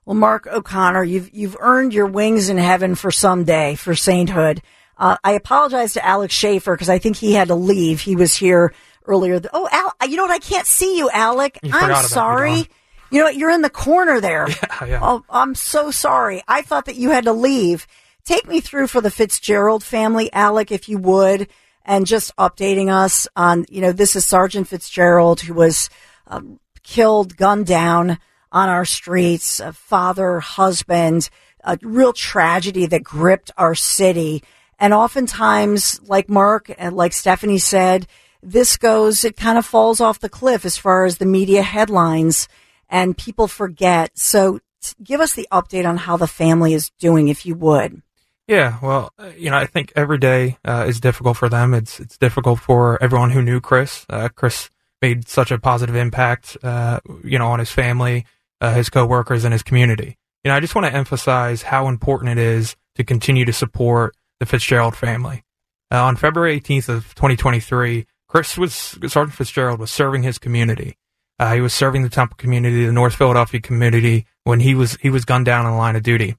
Well, 0.04 0.16
Mark 0.16 0.46
O'Connor, 0.46 1.04
you've 1.04 1.32
you've 1.32 1.56
earned 1.58 1.94
your 1.94 2.06
wings 2.06 2.48
in 2.48 2.58
heaven 2.58 2.94
for 2.94 3.10
someday 3.10 3.74
for 3.74 3.94
sainthood. 3.94 4.60
Uh, 4.96 5.16
I 5.22 5.32
apologize 5.32 5.92
to 5.94 6.04
Alex 6.04 6.34
Shaffer 6.34 6.74
because 6.74 6.88
I 6.88 6.98
think 6.98 7.16
he 7.16 7.34
had 7.34 7.48
to 7.48 7.54
leave. 7.54 8.00
He 8.00 8.16
was 8.16 8.34
here 8.34 8.72
earlier. 9.04 9.38
th- 9.38 9.50
oh, 9.52 9.68
Al, 9.70 10.08
you 10.08 10.16
know 10.16 10.24
what? 10.24 10.32
I 10.32 10.38
can't 10.38 10.66
see 10.66 10.96
you, 10.98 11.10
Alec. 11.10 11.58
You 11.62 11.72
I'm 11.74 11.84
about 11.84 12.04
me, 12.04 12.08
sorry. 12.08 12.68
You 13.10 13.20
know 13.20 13.24
what? 13.24 13.36
You're 13.36 13.50
in 13.50 13.62
the 13.62 13.70
corner 13.70 14.20
there. 14.20 14.48
yeah. 14.86 15.00
Oh, 15.02 15.24
I'm 15.30 15.54
so 15.54 15.90
sorry. 15.90 16.42
I 16.48 16.62
thought 16.62 16.86
that 16.86 16.96
you 16.96 17.10
had 17.10 17.24
to 17.24 17.32
leave. 17.32 17.86
Take 18.24 18.48
me 18.48 18.60
through 18.60 18.88
for 18.88 19.00
the 19.00 19.10
Fitzgerald 19.10 19.84
family, 19.84 20.32
Alec, 20.32 20.72
if 20.72 20.88
you 20.88 20.98
would, 20.98 21.48
and 21.84 22.06
just 22.06 22.34
updating 22.36 22.90
us 22.90 23.28
on, 23.36 23.66
you 23.68 23.80
know, 23.80 23.92
this 23.92 24.16
is 24.16 24.26
Sergeant 24.26 24.66
Fitzgerald 24.66 25.42
who 25.42 25.54
was 25.54 25.88
um, 26.26 26.58
killed, 26.82 27.36
gunned 27.36 27.66
down 27.66 28.18
on 28.50 28.68
our 28.68 28.84
streets, 28.84 29.60
a 29.60 29.72
father, 29.72 30.40
husband, 30.40 31.30
a 31.62 31.78
real 31.82 32.12
tragedy 32.12 32.86
that 32.86 33.04
gripped 33.04 33.52
our 33.56 33.74
city. 33.74 34.42
And 34.78 34.92
oftentimes, 34.92 36.00
like 36.08 36.28
Mark 36.28 36.70
and 36.76 36.94
like 36.96 37.12
Stephanie 37.12 37.58
said, 37.58 38.06
this 38.42 38.76
goes, 38.76 39.24
it 39.24 39.36
kind 39.36 39.58
of 39.58 39.66
falls 39.66 40.00
off 40.00 40.20
the 40.20 40.28
cliff 40.28 40.64
as 40.64 40.76
far 40.76 41.04
as 41.04 41.18
the 41.18 41.26
media 41.26 41.62
headlines 41.62 42.48
and 42.88 43.16
people 43.16 43.48
forget. 43.48 44.16
So 44.16 44.60
give 45.02 45.20
us 45.20 45.32
the 45.32 45.48
update 45.50 45.88
on 45.88 45.96
how 45.96 46.16
the 46.16 46.26
family 46.26 46.74
is 46.74 46.90
doing, 46.98 47.28
if 47.28 47.46
you 47.46 47.54
would. 47.54 48.02
Yeah, 48.46 48.78
well, 48.80 49.12
uh, 49.18 49.32
you 49.36 49.50
know, 49.50 49.56
I 49.56 49.66
think 49.66 49.92
every 49.96 50.18
day 50.18 50.58
uh, 50.64 50.84
is 50.86 51.00
difficult 51.00 51.36
for 51.36 51.48
them. 51.48 51.74
It's 51.74 51.98
it's 51.98 52.16
difficult 52.16 52.60
for 52.60 53.02
everyone 53.02 53.32
who 53.32 53.42
knew 53.42 53.60
Chris. 53.60 54.06
Uh, 54.08 54.28
Chris 54.28 54.70
made 55.02 55.28
such 55.28 55.50
a 55.50 55.58
positive 55.58 55.96
impact, 55.96 56.56
uh, 56.62 57.00
you 57.24 57.38
know, 57.40 57.48
on 57.48 57.58
his 57.58 57.72
family, 57.72 58.24
uh, 58.60 58.72
his 58.72 58.88
coworkers, 58.88 59.42
and 59.42 59.52
his 59.52 59.64
community. 59.64 60.16
You 60.44 60.50
know, 60.50 60.56
I 60.56 60.60
just 60.60 60.76
want 60.76 60.86
to 60.86 60.94
emphasize 60.94 61.62
how 61.62 61.88
important 61.88 62.30
it 62.30 62.38
is 62.38 62.76
to 62.94 63.02
continue 63.02 63.44
to 63.44 63.52
support 63.52 64.15
the 64.40 64.46
Fitzgerald 64.46 64.96
family. 64.96 65.44
Uh, 65.90 66.02
on 66.02 66.16
February 66.16 66.60
18th 66.60 66.88
of 66.88 67.14
2023, 67.14 68.06
Chris 68.28 68.58
was 68.58 68.74
Sergeant 68.74 69.34
Fitzgerald 69.34 69.78
was 69.78 69.90
serving 69.90 70.22
his 70.22 70.38
community. 70.38 70.96
Uh, 71.38 71.54
he 71.54 71.60
was 71.60 71.74
serving 71.74 72.02
the 72.02 72.08
Temple 72.08 72.36
community, 72.36 72.86
the 72.86 72.92
North 72.92 73.14
Philadelphia 73.14 73.60
community, 73.60 74.26
when 74.44 74.60
he 74.60 74.74
was 74.74 74.96
he 74.96 75.10
was 75.10 75.24
gunned 75.24 75.46
down 75.46 75.64
in 75.64 75.72
the 75.72 75.78
line 75.78 75.96
of 75.96 76.02
duty. 76.02 76.36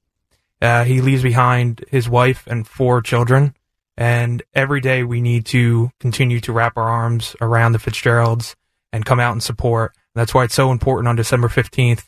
Uh, 0.60 0.84
he 0.84 1.00
leaves 1.00 1.22
behind 1.22 1.84
his 1.88 2.08
wife 2.08 2.46
and 2.46 2.66
four 2.66 3.00
children. 3.00 3.54
And 3.96 4.42
every 4.54 4.80
day 4.80 5.02
we 5.02 5.20
need 5.20 5.44
to 5.46 5.90
continue 5.98 6.40
to 6.40 6.52
wrap 6.52 6.76
our 6.76 6.88
arms 6.88 7.34
around 7.40 7.72
the 7.72 7.78
Fitzgeralds 7.78 8.54
and 8.92 9.04
come 9.04 9.18
out 9.18 9.32
and 9.32 9.42
support. 9.42 9.92
That's 10.14 10.32
why 10.32 10.44
it's 10.44 10.54
so 10.54 10.70
important 10.70 11.08
on 11.08 11.16
December 11.16 11.48
15th. 11.48 12.04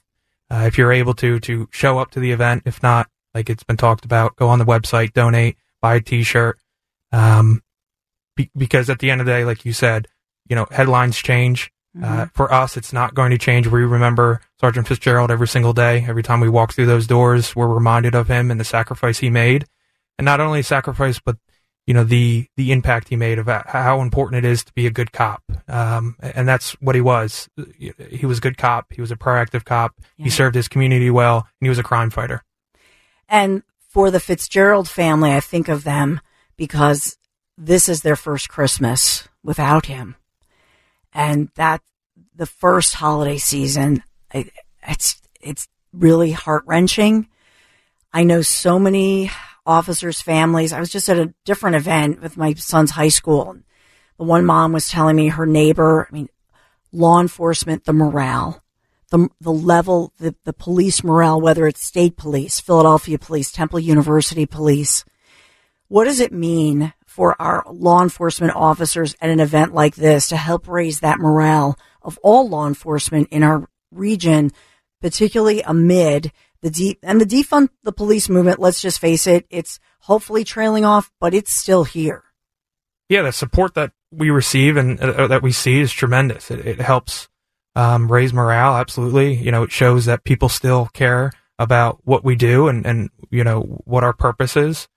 Uh, 0.50 0.64
if 0.66 0.79
you're 0.79 0.92
able 0.92 1.14
to, 1.14 1.38
to 1.40 1.68
show 1.70 1.98
up 1.98 2.11
to 2.12 2.20
the 2.20 2.33
event. 2.33 2.62
If 2.64 2.83
not, 2.83 3.09
like 3.35 3.48
it's 3.48 3.62
been 3.62 3.76
talked 3.76 4.05
about, 4.05 4.37
go 4.37 4.48
on 4.48 4.59
the 4.59 4.64
website, 4.64 5.12
donate, 5.12 5.57
buy 5.80 5.96
a 5.96 6.00
t-shirt. 6.00 6.58
Um, 7.12 7.62
be- 8.36 8.50
because 8.56 8.90
at 8.90 8.98
the 8.98 9.10
end 9.10 9.20
of 9.20 9.26
the 9.26 9.32
day, 9.32 9.44
like 9.44 9.64
you 9.64 9.72
said, 9.72 10.08
you 10.48 10.56
know, 10.56 10.66
headlines 10.70 11.16
change. 11.16 11.72
Uh, 12.00 12.26
for 12.34 12.52
us, 12.54 12.76
it's 12.76 12.92
not 12.92 13.14
going 13.14 13.32
to 13.32 13.38
change. 13.38 13.66
We 13.66 13.82
remember 13.82 14.40
Sergeant 14.60 14.86
Fitzgerald 14.86 15.32
every 15.32 15.48
single 15.48 15.72
day. 15.72 16.04
Every 16.06 16.22
time 16.22 16.38
we 16.38 16.48
walk 16.48 16.72
through 16.72 16.86
those 16.86 17.08
doors, 17.08 17.56
we're 17.56 17.66
reminded 17.66 18.14
of 18.14 18.28
him 18.28 18.50
and 18.52 18.60
the 18.60 18.64
sacrifice 18.64 19.18
he 19.18 19.28
made. 19.28 19.66
And 20.16 20.24
not 20.24 20.38
only 20.38 20.62
sacrifice, 20.62 21.18
but, 21.18 21.36
you 21.90 21.94
know 21.94 22.04
the 22.04 22.46
the 22.56 22.70
impact 22.70 23.08
he 23.08 23.16
made 23.16 23.40
of 23.40 23.48
how 23.48 24.00
important 24.00 24.44
it 24.44 24.48
is 24.48 24.62
to 24.62 24.72
be 24.74 24.86
a 24.86 24.92
good 24.92 25.10
cop, 25.10 25.42
um, 25.66 26.14
and 26.20 26.46
that's 26.46 26.72
what 26.80 26.94
he 26.94 27.00
was. 27.00 27.48
He 27.76 28.26
was 28.26 28.38
a 28.38 28.40
good 28.40 28.56
cop. 28.56 28.92
He 28.92 29.00
was 29.00 29.10
a 29.10 29.16
proactive 29.16 29.64
cop. 29.64 29.94
Yeah. 30.16 30.24
He 30.24 30.30
served 30.30 30.54
his 30.54 30.68
community 30.68 31.10
well, 31.10 31.38
and 31.38 31.66
he 31.66 31.68
was 31.68 31.80
a 31.80 31.82
crime 31.82 32.10
fighter. 32.10 32.44
And 33.28 33.64
for 33.90 34.11
the 34.11 34.20
Fitzgerald 34.20 34.88
family, 34.88 35.33
I 35.33 35.40
think 35.40 35.68
of 35.68 35.83
them 35.83 36.20
because 36.57 37.18
this 37.59 37.88
is 37.88 38.03
their 38.03 38.16
first 38.16 38.48
Christmas 38.48 39.29
without 39.42 39.87
him, 39.87 40.14
and 41.12 41.50
that 41.57 41.83
the 42.35 42.46
first 42.46 42.94
holiday 42.94 43.37
season, 43.37 44.03
it's 44.33 45.20
it's 45.40 45.68
really 45.92 46.31
heart 46.31 46.62
wrenching. 46.66 47.29
I 48.12 48.22
know 48.22 48.42
so 48.42 48.79
many 48.79 49.31
officers' 49.66 50.20
families. 50.20 50.72
I 50.72 50.81
was 50.81 50.90
just 50.90 51.09
at 51.09 51.18
a 51.18 51.35
different 51.44 51.76
event 51.76 52.22
with 52.22 52.37
my 52.37 52.55
son's 52.55 52.92
high 52.92 53.09
school. 53.09 53.57
The 54.18 54.24
one 54.24 54.44
mom 54.44 54.72
was 54.72 54.88
telling 54.88 55.16
me 55.16 55.29
her 55.29 55.46
neighbor, 55.46 56.07
I 56.09 56.14
mean, 56.14 56.29
law 56.92 57.20
enforcement, 57.20 57.85
the 57.85 57.92
morale, 57.92 58.62
the, 59.11 59.29
the 59.40 59.53
level, 59.53 60.12
the, 60.18 60.35
the 60.44 60.53
police 60.53 61.05
morale, 61.05 61.40
whether 61.40 61.66
it's 61.66 61.85
state 61.85 62.16
police, 62.16 62.61
Philadelphia 62.61 63.18
police, 63.18 63.53
Temple 63.53 63.81
University 63.81 64.46
police. 64.46 65.05
What 65.88 66.05
does 66.05 66.20
it 66.20 66.33
mean 66.33 66.92
for 67.07 67.40
our 67.42 67.64
law 67.68 68.03
enforcement 68.03 68.55
officers 68.55 69.16
at 69.20 69.31
an 69.31 69.40
event 69.40 69.75
like 69.75 69.96
this 69.96 70.29
to 70.29 70.37
help 70.37 70.68
raise 70.68 71.01
that 71.01 71.18
morale 71.18 71.77
of 72.03 72.18
all 72.23 72.49
law 72.49 72.68
enforcement 72.68 73.29
in 73.33 73.42
our 73.42 73.68
region, 73.90 74.53
particularly 75.01 75.62
amid 75.62 76.31
the 76.62 76.70
deep 76.70 76.99
and 77.03 77.20
the 77.20 77.27
defund 77.27 77.68
the 77.83 77.92
police 77.92 78.29
movement. 78.29 78.61
Let's 78.61 78.81
just 78.81 79.01
face 79.01 79.27
it; 79.27 79.46
it's 79.51 79.81
hopefully 80.01 80.44
trailing 80.44 80.85
off, 80.85 81.11
but 81.18 81.35
it's 81.35 81.51
still 81.51 81.83
here. 81.83 82.23
Yeah, 83.09 83.23
the 83.23 83.33
support 83.33 83.75
that 83.75 83.90
we 84.12 84.31
receive 84.31 84.77
and 84.77 85.01
uh, 85.01 85.27
that 85.27 85.42
we 85.42 85.51
see 85.51 85.81
is 85.81 85.92
tremendous. 85.92 86.51
It, 86.51 86.64
it 86.64 86.81
helps 86.81 87.29
um, 87.80 88.10
raise 88.10 88.32
morale. 88.32 88.76
Absolutely, 88.76 89.34
you 89.34 89.50
know, 89.50 89.62
it 89.62 89.72
shows 89.72 90.04
that 90.04 90.24
people 90.24 90.48
still 90.48 90.86
care 90.92 91.32
about 91.58 91.98
what 92.04 92.24
we 92.24 92.34
do 92.34 92.68
and 92.68 92.86
and 92.86 93.10
you 93.30 93.44
know 93.44 93.62
what 93.84 94.04
our 94.04 94.12
purpose 94.12 94.56
is. 94.56 94.88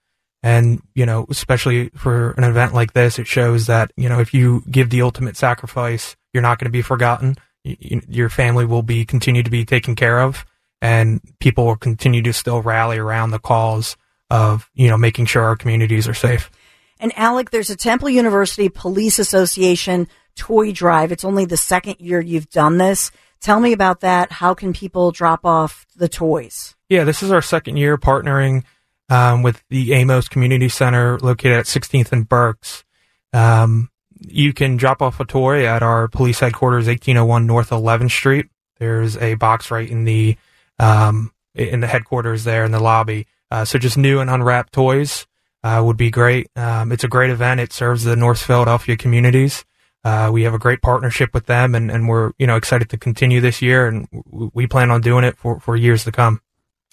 And, 0.46 0.82
you 0.94 1.06
know, 1.06 1.26
especially 1.30 1.88
for 1.96 2.32
an 2.32 2.44
event 2.44 2.74
like 2.74 2.92
this, 2.92 3.18
it 3.18 3.28
shows 3.28 3.68
that, 3.68 3.94
you 3.96 4.10
know, 4.10 4.20
if 4.20 4.34
you 4.34 4.62
give 4.70 4.90
the 4.90 5.02
ultimate 5.02 5.38
sacrifice, 5.38 6.18
you're 6.34 6.44
not 6.44 6.60
going 6.60 6.66
to 6.66 6.72
be 6.72 6.82
forgotten. 6.82 7.38
You, 7.64 8.02
your 8.10 8.28
family 8.28 8.66
will 8.66 8.84
be 8.84 9.06
continue 9.06 9.42
to 9.42 9.50
be 9.50 9.64
taken 9.64 9.96
care 9.96 10.20
of 10.20 10.46
and 10.82 11.22
people 11.40 11.66
will 11.66 11.78
continue 11.78 12.22
to 12.24 12.34
still 12.34 12.62
rally 12.62 12.98
around 12.98 13.32
the 13.32 13.40
cause 13.40 13.96
of, 14.30 14.70
you 14.74 14.90
know, 14.90 14.98
making 14.98 15.28
sure 15.28 15.44
our 15.44 15.56
communities 15.56 16.10
are 16.10 16.14
safe. 16.14 16.52
And 17.00 17.18
Alec, 17.18 17.52
there's 17.52 17.70
a 17.70 17.78
Temple 17.78 18.10
University 18.10 18.68
Police 18.68 19.20
Association 19.20 20.10
toy 20.36 20.72
drive. 20.72 21.12
It's 21.12 21.26
only 21.26 21.46
the 21.46 21.58
second 21.58 21.96
year 22.00 22.22
you've 22.22 22.50
done 22.50 22.78
this. 22.78 23.12
Tell 23.42 23.60
me 23.60 23.74
about 23.74 24.02
that. 24.02 24.32
How 24.32 24.54
can 24.54 24.74
people 24.74 25.12
drop 25.12 25.46
off 25.46 25.86
the 25.96 26.08
toys? 26.08 26.76
Yeah, 26.90 27.04
this 27.04 27.22
is 27.22 27.32
our 27.32 27.42
second 27.42 27.78
year 27.78 27.98
partnering 27.98 28.64
um, 29.10 29.44
with 29.44 29.64
the 29.70 29.94
Amos 29.94 30.28
Community 30.28 30.70
Center 30.70 31.20
located 31.20 31.58
at 31.58 31.66
16th 31.66 32.12
and 32.12 32.28
Berks. 32.28 32.84
Um, 33.34 33.90
you 34.20 34.54
can 34.54 34.78
drop 34.78 35.02
off 35.02 35.20
a 35.20 35.26
toy 35.26 35.66
at 35.66 35.84
our 35.84 36.08
police 36.08 36.40
headquarters, 36.40 36.88
1801 36.88 37.46
North 37.46 37.70
11th 37.72 38.12
Street. 38.12 38.48
There's 38.78 39.18
a 39.18 39.36
box 39.36 39.72
right 39.72 39.90
in 39.90 40.06
the 40.06 40.38
um, 40.80 41.32
in 41.54 41.82
the 41.82 41.88
headquarters 41.88 42.44
there 42.44 42.64
in 42.64 42.72
the 42.72 42.80
lobby. 42.80 43.28
Uh, 43.52 43.66
so 43.66 43.78
just 43.78 43.98
new 43.98 44.20
and 44.20 44.30
unwrapped 44.30 44.74
toys 44.74 45.28
uh, 45.64 45.82
would 45.86 45.98
be 45.98 46.10
great. 46.10 46.48
Um, 46.56 46.92
it's 46.92 47.04
a 47.04 47.08
great 47.08 47.30
event. 47.30 47.60
It 47.60 47.72
serves 47.72 48.04
the 48.04 48.16
North 48.16 48.42
Philadelphia 48.42 48.98
communities. 48.98 49.64
Uh, 50.04 50.30
we 50.34 50.44
have 50.44 50.54
a 50.54 50.60
great 50.60 50.82
partnership 50.82 51.34
with 51.34 51.46
them, 51.46 51.76
and, 51.76 51.90
and 51.90 52.10
we're 52.10 52.32
you 52.38 52.46
know 52.46 52.58
excited 52.58 52.90
to 52.90 52.98
continue 52.98 53.40
this 53.40 53.62
year, 53.62 53.88
and 53.88 54.08
we 54.32 54.68
plan 54.68 54.92
on 54.92 55.02
doing 55.02 55.24
it 55.24 55.38
for, 55.38 55.60
for 55.60 55.76
years 55.76 56.04
to 56.04 56.12
come. 56.12 56.42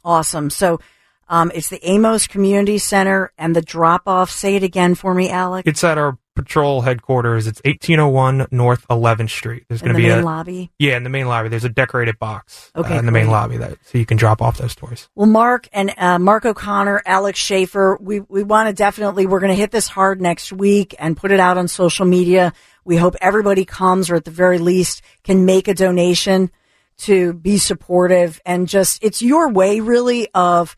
Awesome. 0.05 0.49
So 0.49 0.81
um, 1.29 1.51
it's 1.55 1.69
the 1.69 1.85
Amos 1.89 2.27
Community 2.27 2.79
Center 2.79 3.33
and 3.37 3.55
the 3.55 3.63
drop 3.63 4.03
off. 4.07 4.31
Say 4.31 4.57
it 4.57 4.63
again 4.63 4.95
for 4.95 5.13
me, 5.15 5.29
Alec. 5.31 5.67
It's 5.67 5.83
at 5.83 5.99
our 5.99 6.19
patrol 6.35 6.81
headquarters. 6.81 7.47
It's 7.47 7.61
1801 7.65 8.47
North 8.51 8.87
11th 8.89 9.31
Street. 9.31 9.65
There's 9.69 9.83
going 9.83 9.95
to 9.95 10.01
be 10.01 10.09
a 10.09 10.23
lobby. 10.23 10.71
Yeah, 10.79 10.97
in 10.97 11.03
the 11.03 11.11
main 11.11 11.27
lobby. 11.27 11.49
There's 11.49 11.65
a 11.65 11.71
decorated 11.71 12.19
box 12.19 12.71
okay, 12.75 12.97
uh, 12.97 12.99
in 12.99 13.07
the 13.07 13.13
main 13.13 13.29
lobby 13.29 13.57
that 13.59 13.79
so 13.85 13.99
you 13.99 14.07
can 14.07 14.17
drop 14.17 14.41
off 14.41 14.59
those 14.59 14.75
toys. 14.75 15.09
Well, 15.15 15.27
Mark 15.27 15.69
and 15.73 15.93
uh, 15.97 16.19
Mark 16.19 16.45
O'Connor, 16.45 17.03
Alex 17.05 17.39
Shaffer, 17.39 17.99
we 18.01 18.21
we 18.21 18.43
want 18.43 18.69
to 18.69 18.73
definitely 18.73 19.27
we're 19.27 19.41
going 19.41 19.53
to 19.53 19.61
hit 19.61 19.71
this 19.71 19.89
hard 19.89 20.21
next 20.21 20.53
week 20.53 20.95
and 20.99 21.17
put 21.17 21.33
it 21.33 21.41
out 21.41 21.59
on 21.59 21.69
social 21.69 22.07
media. 22.07 22.53
We 22.85 22.97
hope 22.97 23.17
everybody 23.21 23.65
comes, 23.65 24.11
or 24.11 24.17
at 24.17 24.25
the 24.25 24.31
very 24.31 24.59
least, 24.59 25.03
can 25.25 25.45
make 25.45 25.69
a 25.69 25.75
donation 25.75 26.51
to 26.99 27.33
be 27.33 27.57
supportive 27.59 28.41
and 28.45 28.69
just 28.69 29.03
it's 29.03 29.23
your 29.23 29.51
way 29.51 29.81
really 29.81 30.29
of 30.35 30.77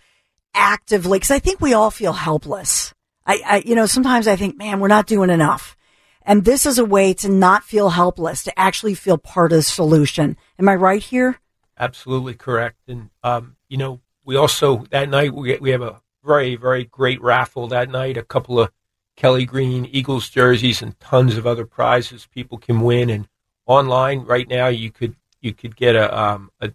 actively 0.55 1.19
because 1.19 1.31
I 1.33 1.41
think 1.41 1.61
we 1.61 1.75
all 1.75 1.91
feel 1.91 2.12
helpless 2.12 2.95
I, 3.27 3.43
I, 3.47 3.63
you 3.65 3.75
know, 3.75 3.87
sometimes 3.87 4.27
I 4.27 4.37
think, 4.37 4.57
man, 4.57 4.81
we're 4.81 4.89
not 4.89 5.07
doing 5.07 5.31
enough. 5.31 5.77
And 6.25 6.45
this 6.45 6.67
is 6.67 6.79
a 6.79 6.85
way 6.85 7.15
to 7.15 7.29
not 7.29 7.65
feel 7.65 7.91
helpless, 7.91 8.45
to 8.45 8.59
actually 8.59 8.95
feel 8.95 9.19
part 9.19 9.53
of 9.53 9.57
the 9.57 9.63
solution. 9.63 10.37
Am 10.59 10.69
I 10.69 10.75
right 10.75 11.03
here? 11.03 11.41
Absolutely 11.79 12.35
correct. 12.35 12.79
And, 12.87 13.11
um, 13.25 13.57
you 13.69 13.77
know, 13.77 14.01
we 14.25 14.37
also, 14.37 14.85
that 14.91 15.09
night, 15.09 15.35
we, 15.35 15.57
we 15.59 15.71
have 15.71 15.83
a 15.83 16.01
very, 16.25 16.55
very 16.55 16.85
great 16.85 17.21
raffle 17.21 17.67
that 17.69 17.91
night, 17.91 18.17
a 18.17 18.23
couple 18.23 18.61
of 18.61 18.71
Kelly 19.17 19.45
Green 19.45 19.87
Eagles 19.87 20.31
jerseys 20.31 20.81
and 20.81 20.99
tons 21.01 21.37
of 21.37 21.47
other 21.47 21.67
prizes 21.67 22.29
people 22.33 22.59
can 22.59 22.83
win. 22.83 23.11
And 23.11 23.29
online 23.67 24.21
right 24.21 24.49
now, 24.49 24.69
you 24.69 24.93
could, 24.93 25.17
you 25.41 25.53
could 25.53 25.75
get 25.75 25.97
a, 25.97 26.17
um, 26.17 26.51
a, 26.61 26.73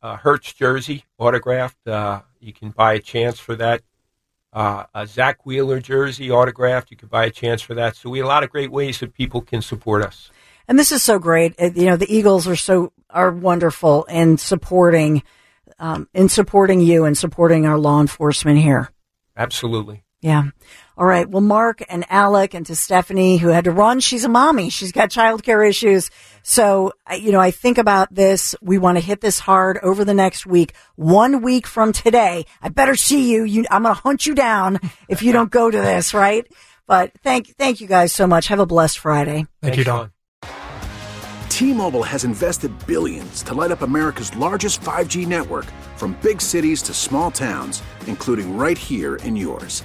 a 0.00 0.16
Hurts 0.16 0.54
jersey 0.54 1.04
autographed. 1.18 1.86
Uh, 1.86 2.22
you 2.40 2.54
can 2.54 2.70
buy 2.70 2.94
a 2.94 2.98
chance 2.98 3.38
for 3.38 3.56
that 3.56 3.82
uh, 4.56 4.86
a 4.94 5.06
Zack 5.06 5.44
Wheeler 5.44 5.80
jersey 5.80 6.30
autographed. 6.30 6.90
You 6.90 6.96
could 6.96 7.10
buy 7.10 7.26
a 7.26 7.30
chance 7.30 7.60
for 7.60 7.74
that. 7.74 7.94
So 7.94 8.08
we 8.08 8.18
have 8.18 8.24
a 8.24 8.28
lot 8.28 8.42
of 8.42 8.48
great 8.48 8.72
ways 8.72 8.98
that 9.00 9.12
people 9.12 9.42
can 9.42 9.60
support 9.60 10.02
us. 10.02 10.30
And 10.66 10.78
this 10.78 10.90
is 10.90 11.02
so 11.02 11.18
great. 11.18 11.54
You 11.60 11.84
know, 11.84 11.96
the 11.96 12.12
Eagles 12.12 12.48
are 12.48 12.56
so 12.56 12.92
are 13.10 13.30
wonderful 13.30 14.04
in 14.04 14.38
supporting 14.38 15.22
um, 15.78 16.08
in 16.14 16.30
supporting 16.30 16.80
you 16.80 17.04
and 17.04 17.16
supporting 17.16 17.66
our 17.66 17.76
law 17.76 18.00
enforcement 18.00 18.58
here. 18.58 18.90
Absolutely. 19.36 20.04
Yeah. 20.26 20.42
All 20.98 21.06
right. 21.06 21.28
Well, 21.28 21.40
Mark 21.40 21.84
and 21.88 22.04
Alec 22.10 22.52
and 22.52 22.66
to 22.66 22.74
Stephanie 22.74 23.36
who 23.36 23.46
had 23.46 23.62
to 23.64 23.70
run. 23.70 24.00
She's 24.00 24.24
a 24.24 24.28
mommy. 24.28 24.70
She's 24.70 24.90
got 24.90 25.08
childcare 25.08 25.68
issues. 25.68 26.10
So, 26.42 26.94
you 27.16 27.30
know, 27.30 27.38
I 27.38 27.52
think 27.52 27.78
about 27.78 28.12
this. 28.12 28.56
We 28.60 28.78
want 28.78 28.98
to 28.98 29.04
hit 29.04 29.20
this 29.20 29.38
hard 29.38 29.78
over 29.84 30.04
the 30.04 30.14
next 30.14 30.44
week. 30.44 30.74
One 30.96 31.42
week 31.42 31.68
from 31.68 31.92
today, 31.92 32.44
I 32.60 32.70
better 32.70 32.96
see 32.96 33.30
you. 33.30 33.44
you 33.44 33.66
I'm 33.70 33.84
going 33.84 33.94
to 33.94 34.00
hunt 34.00 34.26
you 34.26 34.34
down 34.34 34.80
if 35.08 35.22
you 35.22 35.30
don't 35.30 35.50
go 35.50 35.70
to 35.70 35.78
this, 35.78 36.12
right? 36.12 36.44
But 36.88 37.12
thank, 37.22 37.54
thank 37.56 37.80
you 37.80 37.86
guys 37.86 38.12
so 38.12 38.26
much. 38.26 38.48
Have 38.48 38.58
a 38.58 38.66
blessed 38.66 38.98
Friday. 38.98 39.46
Thank 39.62 39.76
Thanks, 39.76 39.78
you, 39.78 39.84
Dawn. 39.84 40.10
T-Mobile 41.50 42.02
has 42.02 42.24
invested 42.24 42.72
billions 42.84 43.44
to 43.44 43.54
light 43.54 43.70
up 43.70 43.82
America's 43.82 44.34
largest 44.36 44.80
5G 44.80 45.24
network 45.24 45.66
from 45.96 46.18
big 46.20 46.40
cities 46.40 46.82
to 46.82 46.92
small 46.92 47.30
towns, 47.30 47.80
including 48.08 48.56
right 48.56 48.76
here 48.76 49.16
in 49.16 49.36
yours. 49.36 49.84